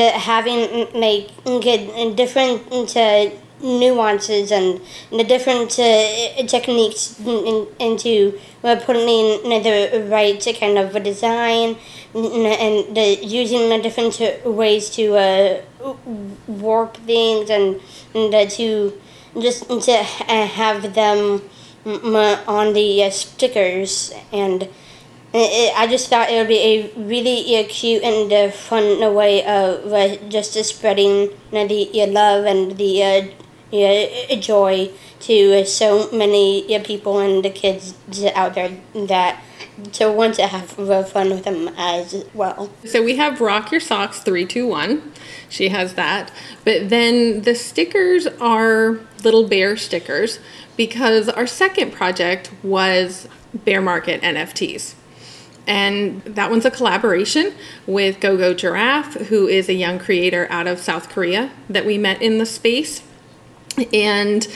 having 0.00 0.88
like 0.94 1.30
different 2.16 2.96
nuances 3.60 4.52
and 4.52 4.80
the 5.10 5.24
different 5.24 5.78
uh, 5.78 6.46
techniques 6.46 7.18
in, 7.20 7.66
into 7.78 8.38
uh, 8.64 8.76
putting 8.84 9.08
in 9.08 9.62
the 9.62 10.06
right 10.10 10.44
kind 10.58 10.78
of 10.78 10.92
design 11.02 11.76
and 12.14 12.96
the, 12.96 13.18
using 13.22 13.68
the 13.68 13.78
different 13.80 14.20
ways 14.44 14.90
to 14.90 15.14
uh, 15.16 15.60
warp 16.46 16.96
things 16.98 17.50
and, 17.50 17.80
and 18.14 18.50
to 18.50 18.92
just 19.40 19.68
to 19.68 19.74
uh, 19.74 20.46
have 20.46 20.94
them 20.94 21.42
on 22.46 22.72
the 22.72 23.04
uh, 23.04 23.10
stickers. 23.10 24.12
And 24.32 24.68
I 25.32 25.86
just 25.90 26.08
thought 26.08 26.30
it 26.30 26.38
would 26.38 26.48
be 26.48 26.58
a 26.58 26.90
really 26.96 27.56
uh, 27.58 27.66
cute 27.68 28.02
and 28.02 28.32
uh, 28.32 28.50
fun 28.50 29.14
way 29.14 29.44
of 29.44 29.92
uh, 29.92 30.16
just 30.28 30.52
spreading 30.64 31.30
the 31.50 32.06
love 32.08 32.46
and 32.46 32.76
the 32.76 33.32
yeah, 33.70 34.34
joy 34.36 34.90
to 35.20 35.64
so 35.64 36.10
many 36.10 36.78
people 36.84 37.18
and 37.18 37.44
the 37.44 37.50
kids 37.50 37.94
out 38.34 38.54
there 38.54 38.78
that 38.94 39.42
to 39.92 40.10
want 40.10 40.34
to 40.34 40.46
have 40.46 40.68
fun 41.08 41.30
with 41.30 41.44
them 41.44 41.68
as 41.76 42.24
well. 42.34 42.70
So 42.84 43.02
we 43.02 43.16
have 43.16 43.40
Rock 43.40 43.70
Your 43.70 43.80
Socks 43.80 44.20
321. 44.20 45.12
She 45.48 45.68
has 45.68 45.94
that. 45.94 46.32
But 46.64 46.88
then 46.88 47.42
the 47.42 47.54
stickers 47.54 48.26
are 48.26 49.00
little 49.22 49.46
bear 49.46 49.76
stickers 49.76 50.40
because 50.76 51.28
our 51.28 51.46
second 51.46 51.92
project 51.92 52.50
was 52.62 53.28
Bear 53.54 53.80
Market 53.80 54.20
NFTs. 54.22 54.94
And 55.66 56.22
that 56.22 56.50
one's 56.50 56.64
a 56.64 56.70
collaboration 56.70 57.52
with 57.86 58.20
GoGo 58.20 58.54
Giraffe, 58.54 59.14
who 59.28 59.46
is 59.46 59.68
a 59.68 59.74
young 59.74 59.98
creator 59.98 60.46
out 60.50 60.66
of 60.66 60.78
South 60.78 61.08
Korea 61.10 61.50
that 61.68 61.84
we 61.84 61.98
met 61.98 62.22
in 62.22 62.38
the 62.38 62.46
space 62.46 63.02
and 63.92 64.46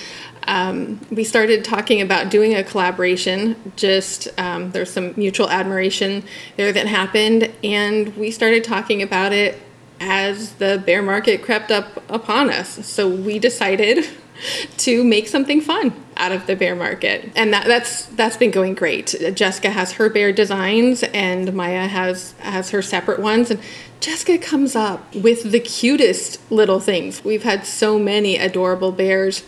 um, 0.46 1.00
we 1.10 1.24
started 1.24 1.64
talking 1.64 2.00
about 2.00 2.30
doing 2.30 2.54
a 2.54 2.64
collaboration. 2.64 3.72
Just 3.76 4.28
um, 4.38 4.70
there's 4.72 4.90
some 4.90 5.14
mutual 5.16 5.48
admiration 5.48 6.24
there 6.56 6.72
that 6.72 6.86
happened, 6.86 7.50
and 7.62 8.16
we 8.16 8.30
started 8.30 8.64
talking 8.64 9.02
about 9.02 9.32
it 9.32 9.60
as 10.00 10.54
the 10.54 10.82
bear 10.84 11.02
market 11.02 11.42
crept 11.42 11.70
up 11.70 12.02
upon 12.10 12.50
us. 12.50 12.84
So 12.86 13.08
we 13.08 13.38
decided 13.38 14.04
to 14.78 15.04
make 15.04 15.28
something 15.28 15.60
fun 15.60 15.92
out 16.16 16.32
of 16.32 16.46
the 16.46 16.56
bear 16.56 16.74
market, 16.74 17.30
and 17.36 17.52
that, 17.52 17.66
that's 17.66 18.06
that's 18.06 18.36
been 18.36 18.50
going 18.50 18.74
great. 18.74 19.14
Jessica 19.34 19.70
has 19.70 19.92
her 19.92 20.10
bear 20.10 20.32
designs, 20.32 21.04
and 21.04 21.52
Maya 21.54 21.86
has 21.86 22.32
has 22.40 22.70
her 22.70 22.82
separate 22.82 23.20
ones, 23.20 23.50
and 23.50 23.60
Jessica 24.02 24.36
comes 24.36 24.74
up 24.74 25.14
with 25.14 25.52
the 25.52 25.60
cutest 25.60 26.40
little 26.50 26.80
things. 26.80 27.22
We've 27.22 27.44
had 27.44 27.64
so 27.64 28.00
many 28.00 28.36
adorable 28.36 28.90
bears 28.90 29.44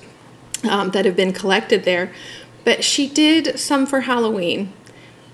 um, 0.62 0.92
that 0.92 1.04
have 1.04 1.16
been 1.16 1.32
collected 1.32 1.82
there, 1.82 2.12
but 2.64 2.84
she 2.84 3.08
did 3.08 3.58
some 3.58 3.84
for 3.84 4.02
Halloween, 4.02 4.72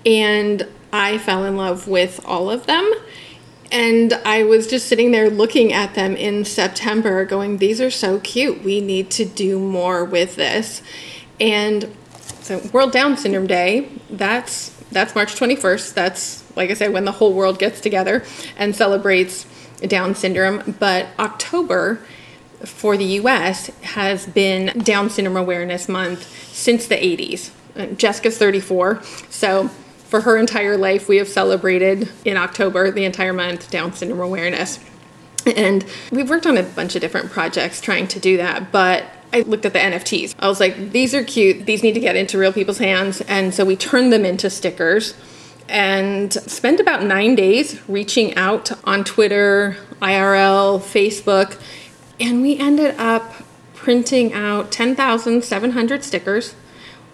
and 0.07 0.67
I 0.91 1.19
fell 1.19 1.45
in 1.45 1.55
love 1.55 1.87
with 1.87 2.19
all 2.25 2.49
of 2.49 2.65
them. 2.65 2.91
And 3.71 4.13
I 4.25 4.41
was 4.41 4.65
just 4.65 4.87
sitting 4.87 5.11
there 5.11 5.29
looking 5.29 5.71
at 5.71 5.93
them 5.93 6.15
in 6.15 6.43
September, 6.43 7.23
going, 7.23 7.59
These 7.59 7.79
are 7.79 7.91
so 7.91 8.19
cute. 8.21 8.63
We 8.63 8.81
need 8.81 9.11
to 9.11 9.23
do 9.23 9.59
more 9.59 10.03
with 10.03 10.35
this. 10.35 10.81
And 11.39 11.95
so, 12.41 12.57
World 12.73 12.91
Down 12.91 13.17
Syndrome 13.17 13.45
Day, 13.45 13.87
that's 14.09 14.80
that's 14.91 15.15
March 15.15 15.35
21st. 15.35 15.93
That's 15.93 16.41
like 16.55 16.69
I 16.69 16.73
said, 16.73 16.93
when 16.93 17.05
the 17.05 17.13
whole 17.13 17.33
world 17.33 17.59
gets 17.59 17.81
together 17.81 18.23
and 18.57 18.75
celebrates 18.75 19.45
Down 19.81 20.15
syndrome. 20.15 20.75
But 20.79 21.07
October 21.17 21.99
for 22.63 22.97
the 22.97 23.05
US 23.05 23.67
has 23.81 24.27
been 24.27 24.77
Down 24.79 25.09
Syndrome 25.09 25.37
Awareness 25.37 25.89
Month 25.89 26.27
since 26.53 26.87
the 26.87 26.95
80s. 26.95 27.51
Uh, 27.75 27.85
Jessica's 27.87 28.37
34, 28.37 29.01
so 29.29 29.69
for 30.11 30.21
her 30.21 30.37
entire 30.37 30.77
life, 30.77 31.07
we 31.07 31.17
have 31.17 31.29
celebrated 31.29 32.09
in 32.25 32.35
October 32.35 32.91
the 32.91 33.05
entire 33.05 33.33
month 33.33 33.71
Down 33.71 33.93
syndrome 33.93 34.19
awareness. 34.19 34.77
And 35.55 35.85
we've 36.11 36.29
worked 36.29 36.45
on 36.45 36.57
a 36.57 36.63
bunch 36.63 36.95
of 36.95 37.01
different 37.01 37.31
projects 37.31 37.81
trying 37.81 38.07
to 38.09 38.19
do 38.19 38.37
that, 38.37 38.71
but 38.71 39.05
I 39.33 39.41
looked 39.41 39.65
at 39.65 39.73
the 39.73 39.79
NFTs. 39.79 40.35
I 40.39 40.47
was 40.47 40.59
like, 40.59 40.91
these 40.91 41.13
are 41.15 41.23
cute. 41.23 41.65
These 41.65 41.83
need 41.83 41.93
to 41.93 41.99
get 41.99 42.15
into 42.15 42.37
real 42.37 42.51
people's 42.51 42.79
hands. 42.79 43.21
And 43.21 43.53
so 43.53 43.63
we 43.63 43.75
turned 43.75 44.11
them 44.11 44.25
into 44.25 44.49
stickers 44.49 45.13
and 45.69 46.33
spent 46.33 46.79
about 46.79 47.03
nine 47.03 47.35
days 47.35 47.79
reaching 47.87 48.35
out 48.35 48.71
on 48.85 49.03
Twitter, 49.05 49.77
IRL, 50.01 50.79
Facebook, 50.79 51.59
and 52.19 52.41
we 52.41 52.57
ended 52.57 52.95
up 52.97 53.33
printing 53.73 54.33
out 54.33 54.71
10,700 54.71 56.03
stickers. 56.03 56.55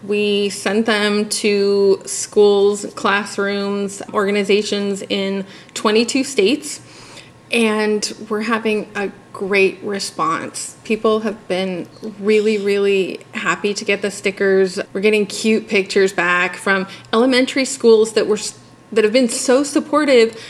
We 0.04 0.50
sent 0.50 0.86
them 0.86 1.30
to 1.30 2.02
schools, 2.06 2.86
classrooms, 2.96 4.02
organizations 4.14 5.02
in 5.04 5.46
22 5.76 6.24
states, 6.24 6.82
and 7.52 8.14
we're 8.30 8.42
having 8.42 8.92
a 8.96 9.12
great 9.38 9.78
response. 9.84 10.76
People 10.84 11.20
have 11.20 11.48
been 11.48 11.88
really, 12.20 12.58
really 12.58 13.20
happy 13.36 13.72
to 13.72 13.86
get 13.86 14.02
the 14.02 14.10
stickers. 14.10 14.80
We're 14.94 15.02
getting 15.02 15.28
cute 15.28 15.68
pictures 15.68 16.12
back 16.12 16.56
from 16.56 16.88
elementary 17.14 17.64
schools 17.64 18.14
that 18.14 18.26
were 18.26 18.40
that 18.92 19.04
have 19.04 19.14
been 19.14 19.30
so 19.30 19.64
supportive 19.64 20.42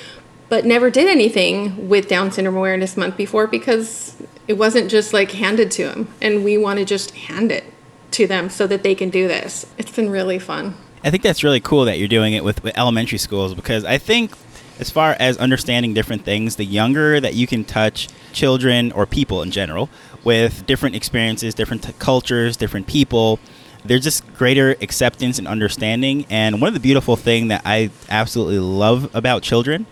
but 0.48 0.64
never 0.64 0.90
did 0.90 1.10
anything 1.10 1.90
with 1.90 2.08
Down 2.08 2.32
Syndrome 2.32 2.56
Awareness 2.56 2.96
Month 2.96 3.18
before 3.18 3.46
because 3.48 4.16
it 4.48 4.54
wasn't 4.54 4.90
just 4.90 5.12
like 5.12 5.32
handed 5.32 5.70
to 5.72 5.88
them 5.88 6.14
and 6.22 6.46
we 6.46 6.58
want 6.58 6.80
to 6.80 6.86
just 6.86 7.12
hand 7.12 7.52
it 7.52 7.66
to 8.12 8.26
them 8.26 8.50
so 8.50 8.66
that 8.68 8.84
they 8.84 8.96
can 8.96 9.10
do 9.10 9.28
this. 9.28 9.66
It's 9.78 9.92
been 9.92 10.10
really 10.10 10.40
fun. 10.40 10.76
I 11.04 11.12
think 11.12 11.24
that's 11.24 11.44
really 11.44 11.60
cool 11.60 11.84
that 11.86 12.00
you're 12.00 12.08
doing 12.08 12.32
it 12.32 12.46
with, 12.46 12.64
with 12.64 12.78
elementary 12.78 13.18
schools 13.18 13.54
because 13.54 13.84
I 13.84 13.98
think 13.98 14.38
as 14.80 14.90
far 14.90 15.16
as 15.20 15.38
understanding 15.38 15.94
different 15.94 16.24
things, 16.24 16.56
the 16.56 16.66
younger 16.66 17.20
that 17.20 17.34
you 17.34 17.48
can 17.48 17.64
touch 17.64 18.08
children 18.34 18.92
or 18.92 19.06
people 19.06 19.42
in 19.42 19.52
general 19.52 19.90
with 20.24 20.66
different 20.66 20.96
experiences, 20.96 21.54
different 21.54 21.84
t- 21.84 21.94
cultures, 22.00 22.58
different 22.58 22.88
people, 22.88 23.40
there's 23.86 24.04
just 24.04 24.26
greater 24.36 24.76
acceptance 24.82 25.40
and 25.40 25.48
understanding. 25.48 26.26
And 26.30 26.62
one 26.62 26.68
of 26.68 26.74
the 26.74 26.80
beautiful 26.80 27.16
thing 27.16 27.48
that 27.48 27.62
I 27.66 27.90
absolutely 28.10 28.60
love 28.60 29.14
about 29.16 29.44
children 29.44 29.86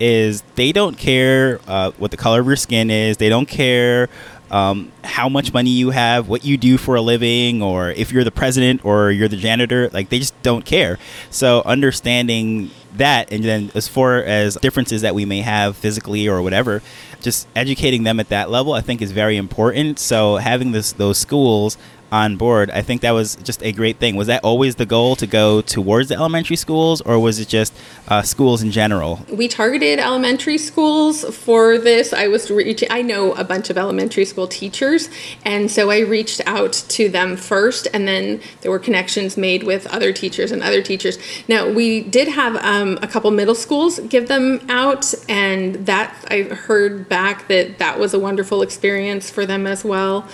is 0.00 0.42
they 0.54 0.70
don't 0.70 0.96
care 0.96 1.60
uh, 1.66 1.90
what 1.92 2.10
the 2.10 2.16
color 2.16 2.40
of 2.40 2.46
your 2.46 2.56
skin 2.56 2.90
is. 2.90 3.16
They 3.16 3.28
don't 3.28 3.48
care 3.48 4.08
um, 4.50 4.92
how 5.04 5.28
much 5.28 5.52
money 5.52 5.70
you 5.70 5.90
have, 5.90 6.28
what 6.28 6.44
you 6.44 6.56
do 6.56 6.78
for 6.78 6.96
a 6.96 7.00
living, 7.00 7.62
or 7.62 7.90
if 7.90 8.12
you're 8.12 8.24
the 8.24 8.30
president 8.30 8.84
or 8.84 9.10
you're 9.10 9.28
the 9.28 9.36
janitor. 9.36 9.88
Like 9.90 10.08
they 10.08 10.18
just 10.18 10.40
don't 10.42 10.64
care. 10.64 10.98
So 11.30 11.62
understanding 11.64 12.70
that, 12.94 13.32
and 13.32 13.44
then 13.44 13.70
as 13.74 13.88
far 13.88 14.22
as 14.22 14.56
differences 14.56 15.02
that 15.02 15.14
we 15.14 15.24
may 15.24 15.40
have 15.40 15.76
physically 15.76 16.28
or 16.28 16.42
whatever, 16.42 16.82
just 17.20 17.48
educating 17.54 18.04
them 18.04 18.20
at 18.20 18.28
that 18.28 18.50
level, 18.50 18.72
I 18.72 18.80
think 18.80 19.02
is 19.02 19.12
very 19.12 19.36
important. 19.36 19.98
So 19.98 20.36
having 20.36 20.72
this 20.72 20.92
those 20.92 21.18
schools 21.18 21.76
on 22.10 22.36
board. 22.36 22.70
I 22.70 22.82
think 22.82 23.02
that 23.02 23.10
was 23.12 23.36
just 23.36 23.62
a 23.62 23.72
great 23.72 23.98
thing. 23.98 24.16
Was 24.16 24.28
that 24.28 24.42
always 24.42 24.76
the 24.76 24.86
goal 24.86 25.16
to 25.16 25.26
go 25.26 25.60
towards 25.60 26.08
the 26.08 26.14
elementary 26.14 26.56
schools, 26.56 27.00
or 27.02 27.18
was 27.18 27.38
it 27.38 27.48
just 27.48 27.74
uh, 28.08 28.22
schools 28.22 28.62
in 28.62 28.70
general? 28.70 29.20
We 29.30 29.48
targeted 29.48 29.98
elementary 29.98 30.58
schools 30.58 31.24
for 31.36 31.78
this. 31.78 32.12
I 32.12 32.28
was 32.28 32.50
reaching. 32.50 32.88
I 32.90 33.02
know 33.02 33.32
a 33.34 33.44
bunch 33.44 33.70
of 33.70 33.76
elementary 33.76 34.24
school 34.24 34.46
teachers, 34.46 35.10
and 35.44 35.70
so 35.70 35.90
I 35.90 36.00
reached 36.00 36.40
out 36.46 36.72
to 36.72 37.08
them 37.08 37.36
first, 37.36 37.88
and 37.92 38.08
then 38.08 38.40
there 38.62 38.70
were 38.70 38.78
connections 38.78 39.36
made 39.36 39.62
with 39.64 39.86
other 39.88 40.12
teachers 40.12 40.50
and 40.50 40.62
other 40.62 40.82
teachers. 40.82 41.18
Now 41.46 41.68
we 41.70 42.00
did 42.00 42.28
have 42.28 42.56
um, 42.56 42.98
a 43.02 43.06
couple 43.06 43.30
middle 43.30 43.54
schools 43.54 43.98
give 44.00 44.28
them 44.28 44.64
out, 44.68 45.12
and 45.28 45.86
that 45.86 46.14
I 46.30 46.42
heard 46.42 47.08
back 47.08 47.48
that 47.48 47.78
that 47.78 47.98
was 47.98 48.14
a 48.14 48.18
wonderful 48.18 48.62
experience 48.62 49.30
for 49.30 49.44
them 49.44 49.66
as 49.66 49.84
well 49.84 50.26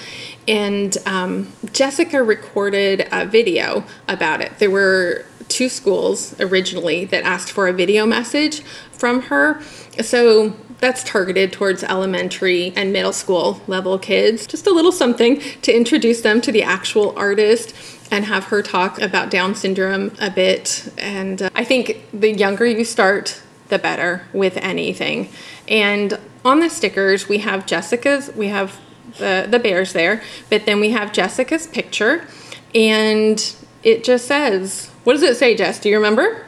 And 0.46 0.96
um, 1.06 1.52
Jessica 1.72 2.22
recorded 2.22 3.08
a 3.10 3.26
video 3.26 3.84
about 4.08 4.40
it. 4.40 4.58
There 4.58 4.70
were 4.70 5.24
two 5.48 5.68
schools 5.68 6.38
originally 6.40 7.04
that 7.06 7.22
asked 7.24 7.52
for 7.52 7.68
a 7.68 7.72
video 7.72 8.06
message 8.06 8.60
from 8.92 9.22
her. 9.22 9.60
So 10.00 10.56
that's 10.78 11.04
targeted 11.04 11.52
towards 11.52 11.82
elementary 11.82 12.72
and 12.76 12.92
middle 12.92 13.12
school 13.12 13.60
level 13.66 13.98
kids. 13.98 14.46
Just 14.46 14.66
a 14.66 14.70
little 14.70 14.92
something 14.92 15.40
to 15.62 15.74
introduce 15.74 16.20
them 16.20 16.40
to 16.42 16.52
the 16.52 16.62
actual 16.62 17.16
artist 17.16 17.74
and 18.10 18.24
have 18.24 18.44
her 18.44 18.62
talk 18.62 19.00
about 19.00 19.30
Down 19.30 19.54
syndrome 19.54 20.12
a 20.20 20.30
bit. 20.30 20.92
And 20.98 21.42
uh, 21.42 21.50
I 21.54 21.64
think 21.64 22.04
the 22.12 22.32
younger 22.32 22.66
you 22.66 22.84
start, 22.84 23.40
the 23.68 23.78
better 23.78 24.22
with 24.32 24.56
anything. 24.58 25.30
And 25.68 26.18
on 26.44 26.60
the 26.60 26.68
stickers, 26.68 27.28
we 27.28 27.38
have 27.38 27.64
Jessica's, 27.64 28.30
we 28.34 28.48
have 28.48 28.78
the, 29.18 29.46
the 29.48 29.58
bears 29.58 29.92
there, 29.92 30.22
but 30.50 30.66
then 30.66 30.80
we 30.80 30.90
have 30.90 31.12
Jessica's 31.12 31.66
picture. 31.66 32.26
And 32.74 33.54
it 33.82 34.04
just 34.04 34.26
says, 34.26 34.90
what 35.04 35.14
does 35.14 35.22
it 35.22 35.36
say, 35.36 35.56
Jess? 35.56 35.78
Do 35.78 35.88
you 35.88 35.96
remember? 35.96 36.46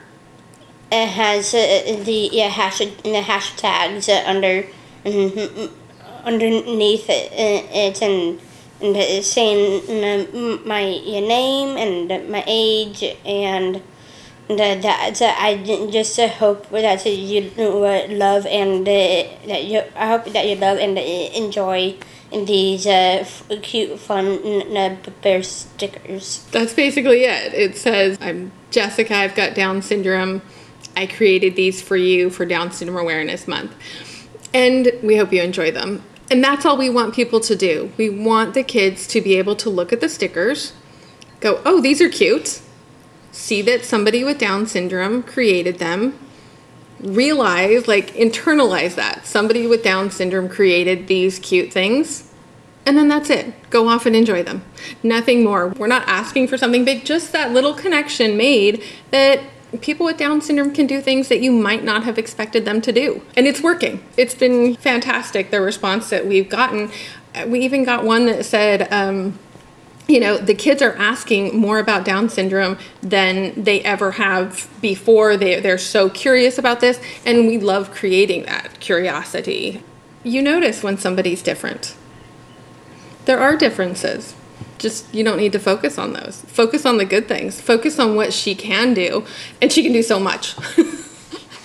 It 0.91 1.09
has 1.09 1.53
uh, 1.53 2.03
the 2.05 2.31
yeah 2.33 2.49
hash 2.49 2.79
the 2.79 3.23
hashtags 3.23 4.09
uh, 4.09 4.23
under 4.29 4.65
mm, 5.05 5.71
underneath 6.25 7.11
it, 7.11 7.33
uh, 7.33 7.67
it 7.73 8.03
and 8.03 8.41
and 8.81 8.97
it's 8.97 9.27
saying 9.27 9.83
uh, 10.05 10.59
my 10.65 10.87
your 10.87 11.27
name 11.27 11.77
and 11.77 12.31
my 12.31 12.45
age 12.47 13.03
and 13.25 13.83
that 14.49 14.83
that 14.83 15.39
I 15.41 15.57
just 15.91 16.19
hope 16.21 16.69
that 16.71 17.07
you 17.07 17.51
love 18.17 18.47
and 18.47 18.87
that 18.87 19.65
you 19.65 19.83
I 19.95 20.07
hope 20.09 20.33
that 20.33 20.47
you 20.47 20.57
love 20.57 20.79
and 20.79 20.99
enjoy 20.99 21.97
these 22.33 22.87
uh, 22.87 23.19
f- 23.21 23.49
cute, 23.63 23.99
fun 23.99 24.77
uh, 24.77 24.97
bear 25.23 25.43
stickers. 25.43 26.45
That's 26.51 26.75
basically 26.75 27.25
it. 27.25 27.55
It 27.55 27.77
says, 27.77 28.19
I'm 28.21 28.53
Jessica, 28.71 29.15
I've 29.15 29.35
got 29.35 29.55
Down 29.55 29.83
syndrome. 29.83 30.43
I 30.97 31.07
created 31.07 31.57
these 31.57 31.83
for 31.83 31.97
you 31.97 32.31
for 32.31 32.45
Down 32.45 32.73
Syndrome 32.73 32.99
Awareness 32.99 33.47
Month. 33.47 33.73
And 34.55 34.93
we 35.03 35.17
hope 35.17 35.33
you 35.33 35.43
enjoy 35.43 35.71
them. 35.71 36.03
And 36.31 36.43
that's 36.43 36.65
all 36.67 36.77
we 36.77 36.91
want 36.91 37.15
people 37.15 37.39
to 37.41 37.55
do. 37.55 37.93
We 37.97 38.09
want 38.11 38.55
the 38.55 38.65
kids 38.65 39.07
to 39.09 39.21
be 39.21 39.37
able 39.37 39.55
to 39.57 39.71
look 39.71 39.93
at 39.93 40.01
the 40.01 40.09
stickers, 40.09 40.73
go, 41.41 41.61
oh, 41.65 41.81
these 41.81 42.01
are 42.01 42.09
cute, 42.09 42.61
see 43.33 43.63
that 43.63 43.85
somebody 43.85 44.25
with 44.25 44.39
Down 44.39 44.67
syndrome 44.67 45.23
created 45.23 45.79
them, 45.79 46.19
realize, 47.01 47.87
like, 47.87 48.13
internalize 48.15 48.95
that. 48.95 49.27
Somebody 49.27 49.67
with 49.67 49.83
Down 49.83 50.11
syndrome 50.11 50.49
created 50.49 51.09
these 51.09 51.39
cute 51.39 51.73
things. 51.73 52.33
And 52.87 52.97
then 52.97 53.09
that's 53.09 53.31
it. 53.31 53.53
Go 53.71 53.89
off 53.89 54.07
and 54.07 54.15
enjoy 54.15 54.45
them. 54.45 54.65
Nothing 55.03 55.43
more. 55.43 55.69
We're 55.69 55.89
not 55.89 56.07
asking 56.07 56.49
for 56.49 56.57
something 56.57 56.85
big, 56.85 57.05
just 57.05 57.33
that 57.33 57.53
little 57.53 57.75
connection 57.75 58.37
made 58.37 58.83
that 59.11 59.41
people 59.81 60.07
with 60.07 60.17
Down 60.17 60.41
syndrome 60.41 60.73
can 60.73 60.87
do 60.87 61.01
things 61.01 61.29
that 61.29 61.41
you 61.41 61.51
might 61.51 61.83
not 61.83 62.05
have 62.05 62.17
expected 62.17 62.65
them 62.65 62.81
to 62.83 62.93
do. 62.93 63.23
And 63.37 63.47
it's 63.47 63.61
working. 63.61 64.03
It's 64.17 64.35
been 64.35 64.77
fantastic, 64.77 65.51
the 65.51 65.61
response 65.61 66.11
that 66.11 66.27
we've 66.27 66.49
gotten. 66.49 66.91
We 67.49 67.61
even 67.61 67.85
got 67.85 68.05
one 68.05 68.27
that 68.27 68.45
said, 68.45 68.91
um, 68.93 69.39
you 70.09 70.21
know, 70.21 70.39
the 70.39 70.55
kids 70.55 70.83
are 70.83 70.95
asking 70.95 71.59
more 71.59 71.79
about 71.79 72.05
Down 72.05 72.29
syndrome 72.29 72.79
than 73.03 73.61
they 73.63 73.81
ever 73.83 74.13
have 74.13 74.69
before. 74.81 75.37
They, 75.37 75.59
they're 75.61 75.79
so 75.79 76.09
curious 76.09 76.59
about 76.59 76.81
this, 76.81 77.01
and 77.25 77.47
we 77.47 77.59
love 77.59 77.91
creating 77.91 78.45
that 78.45 78.79
curiosity. 78.79 79.83
You 80.23 80.43
notice 80.43 80.83
when 80.83 80.97
somebody's 80.99 81.43
different. 81.43 81.97
There 83.25 83.41
are 83.41 83.57
differences. 83.57 84.35
Just 84.79 85.13
you 85.13 85.25
don't 85.25 85.39
need 85.39 85.53
to 85.53 85.59
focus 85.59 85.99
on 85.99 86.13
those. 86.13 86.43
Focus 86.43 86.87
on 86.87 86.99
the 86.99 87.05
good 87.05 87.27
things. 87.27 87.61
Focus 87.61 87.99
on 87.99 88.15
what 88.15 88.33
she 88.33 88.55
can 88.55 88.95
do, 88.95 89.25
and 89.61 89.73
she 89.73 89.83
can 89.83 89.93
do 89.93 90.03
so 90.03 90.21
much. 90.21 90.55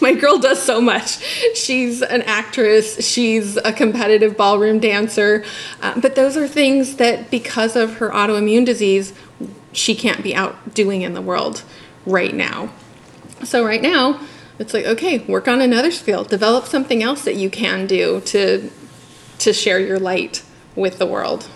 my 0.11 0.13
girl 0.13 0.39
does 0.39 0.61
so 0.61 0.81
much. 0.81 1.19
She's 1.55 2.01
an 2.01 2.23
actress, 2.23 3.05
she's 3.07 3.57
a 3.57 3.71
competitive 3.71 4.35
ballroom 4.35 4.79
dancer, 4.79 5.43
uh, 5.81 5.99
but 5.99 6.15
those 6.15 6.35
are 6.35 6.47
things 6.47 6.95
that 6.95 7.29
because 7.29 7.75
of 7.75 7.97
her 7.97 8.09
autoimmune 8.09 8.65
disease, 8.65 9.13
she 9.73 9.95
can't 9.95 10.23
be 10.23 10.35
out 10.35 10.73
doing 10.73 11.03
in 11.03 11.13
the 11.13 11.21
world 11.21 11.63
right 12.05 12.33
now. 12.33 12.73
So, 13.43 13.65
right 13.65 13.81
now, 13.81 14.19
it's 14.59 14.73
like, 14.73 14.85
okay, 14.85 15.19
work 15.19 15.47
on 15.47 15.61
another 15.61 15.91
skill, 15.91 16.23
develop 16.23 16.65
something 16.65 17.01
else 17.01 17.23
that 17.23 17.35
you 17.35 17.49
can 17.49 17.87
do 17.87 18.21
to, 18.21 18.69
to 19.39 19.53
share 19.53 19.79
your 19.79 19.99
light 19.99 20.43
with 20.75 20.99
the 20.99 21.05
world. 21.05 21.47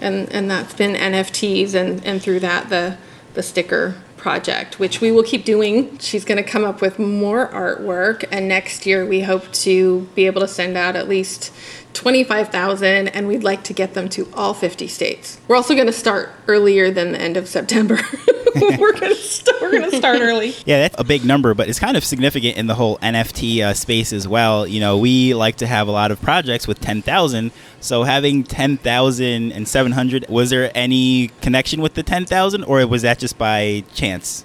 And, 0.00 0.30
and 0.32 0.48
that's 0.48 0.74
been 0.74 0.94
NFTs 0.94 1.74
and, 1.74 2.04
and 2.04 2.22
through 2.22 2.40
that, 2.40 2.68
the, 2.68 2.96
the 3.34 3.42
sticker 3.42 3.96
project, 4.18 4.78
which 4.78 5.00
we 5.00 5.10
will 5.10 5.22
keep 5.22 5.44
doing. 5.44 5.96
She's 5.98 6.24
going 6.24 6.42
to 6.42 6.48
come 6.48 6.64
up 6.64 6.80
with 6.80 6.98
more 6.98 7.48
artwork, 7.48 8.24
and 8.30 8.48
next 8.48 8.84
year 8.84 9.06
we 9.06 9.20
hope 9.22 9.50
to 9.52 10.02
be 10.14 10.26
able 10.26 10.40
to 10.40 10.48
send 10.48 10.76
out 10.76 10.96
at 10.96 11.08
least 11.08 11.52
25,000 11.94 13.08
and 13.08 13.28
we'd 13.28 13.44
like 13.44 13.62
to 13.64 13.72
get 13.72 13.94
them 13.94 14.08
to 14.10 14.28
all 14.34 14.54
50 14.54 14.88
states. 14.88 15.40
We're 15.48 15.56
also 15.56 15.74
going 15.74 15.86
to 15.86 15.92
start 15.92 16.30
earlier 16.46 16.90
than 16.90 17.12
the 17.12 17.20
end 17.20 17.36
of 17.36 17.48
September. 17.48 17.98
we're 18.54 18.92
going 18.92 19.14
to 19.14 19.14
st- 19.14 19.48
to 19.90 19.96
start 19.96 20.20
early. 20.20 20.54
Yeah, 20.64 20.80
that's 20.80 20.96
a 20.98 21.04
big 21.04 21.24
number, 21.24 21.54
but 21.54 21.68
it's 21.68 21.78
kind 21.78 21.96
of 21.96 22.04
significant 22.04 22.56
in 22.56 22.66
the 22.66 22.74
whole 22.74 22.98
NFT 22.98 23.62
uh, 23.62 23.74
space 23.74 24.12
as 24.12 24.26
well. 24.26 24.66
You 24.66 24.80
know, 24.80 24.98
we 24.98 25.34
like 25.34 25.56
to 25.56 25.66
have 25.66 25.88
a 25.88 25.90
lot 25.90 26.10
of 26.10 26.20
projects 26.20 26.66
with 26.66 26.80
10,000. 26.80 27.52
So 27.80 28.02
having 28.02 28.44
10,700, 28.44 30.28
was 30.28 30.50
there 30.50 30.70
any 30.74 31.28
connection 31.40 31.80
with 31.80 31.94
the 31.94 32.02
10,000 32.02 32.64
or 32.64 32.86
was 32.86 33.02
that 33.02 33.18
just 33.18 33.38
by 33.38 33.84
chance? 33.94 34.44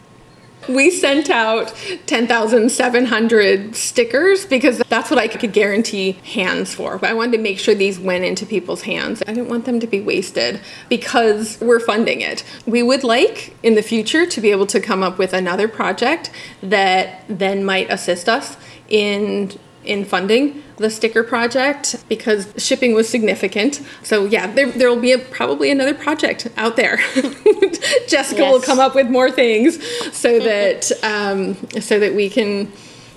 We 0.69 0.91
sent 0.91 1.29
out 1.29 1.73
10,700 2.05 3.75
stickers 3.75 4.45
because 4.45 4.79
that's 4.89 5.09
what 5.09 5.19
I 5.19 5.27
could 5.27 5.53
guarantee 5.53 6.13
hands 6.23 6.73
for. 6.73 6.97
But 6.97 7.09
I 7.09 7.13
wanted 7.13 7.37
to 7.37 7.43
make 7.43 7.59
sure 7.59 7.75
these 7.75 7.99
went 7.99 8.23
into 8.23 8.45
people's 8.45 8.83
hands. 8.83 9.21
I 9.27 9.33
didn't 9.33 9.49
want 9.49 9.65
them 9.65 9.79
to 9.79 9.87
be 9.87 9.99
wasted 10.01 10.61
because 10.89 11.57
we're 11.61 11.79
funding 11.79 12.21
it. 12.21 12.43
We 12.65 12.83
would 12.83 13.03
like 13.03 13.55
in 13.63 13.75
the 13.75 13.83
future 13.83 14.25
to 14.25 14.41
be 14.41 14.51
able 14.51 14.67
to 14.67 14.79
come 14.79 15.03
up 15.03 15.17
with 15.17 15.33
another 15.33 15.67
project 15.67 16.31
that 16.61 17.25
then 17.27 17.65
might 17.65 17.89
assist 17.91 18.29
us 18.29 18.57
in 18.89 19.51
in 19.85 20.05
funding 20.05 20.63
the 20.77 20.89
sticker 20.89 21.23
project 21.23 21.95
because 22.09 22.53
shipping 22.57 22.93
was 22.93 23.07
significant. 23.07 23.81
So 24.03 24.25
yeah, 24.25 24.47
there 24.47 24.71
there 24.71 24.89
will 24.89 25.01
be 25.01 25.11
a, 25.11 25.19
probably 25.19 25.71
another 25.71 25.93
project 25.93 26.47
out 26.57 26.75
there. 26.75 26.97
Jessica 28.07 28.41
yes. 28.41 28.51
will 28.51 28.61
come 28.61 28.79
up 28.79 28.95
with 28.95 29.09
more 29.09 29.31
things 29.31 29.83
so 30.15 30.39
that 30.49 30.91
um, 31.03 31.55
so 31.81 31.99
that 31.99 32.13
we 32.13 32.29
can 32.29 32.71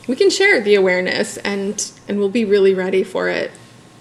we 0.09 0.16
can 0.16 0.31
share 0.31 0.61
the 0.61 0.74
awareness 0.74 1.37
and 1.38 1.90
and 2.09 2.18
we'll 2.18 2.29
be 2.29 2.44
really 2.44 2.74
ready 2.74 3.02
for 3.02 3.29
it 3.29 3.50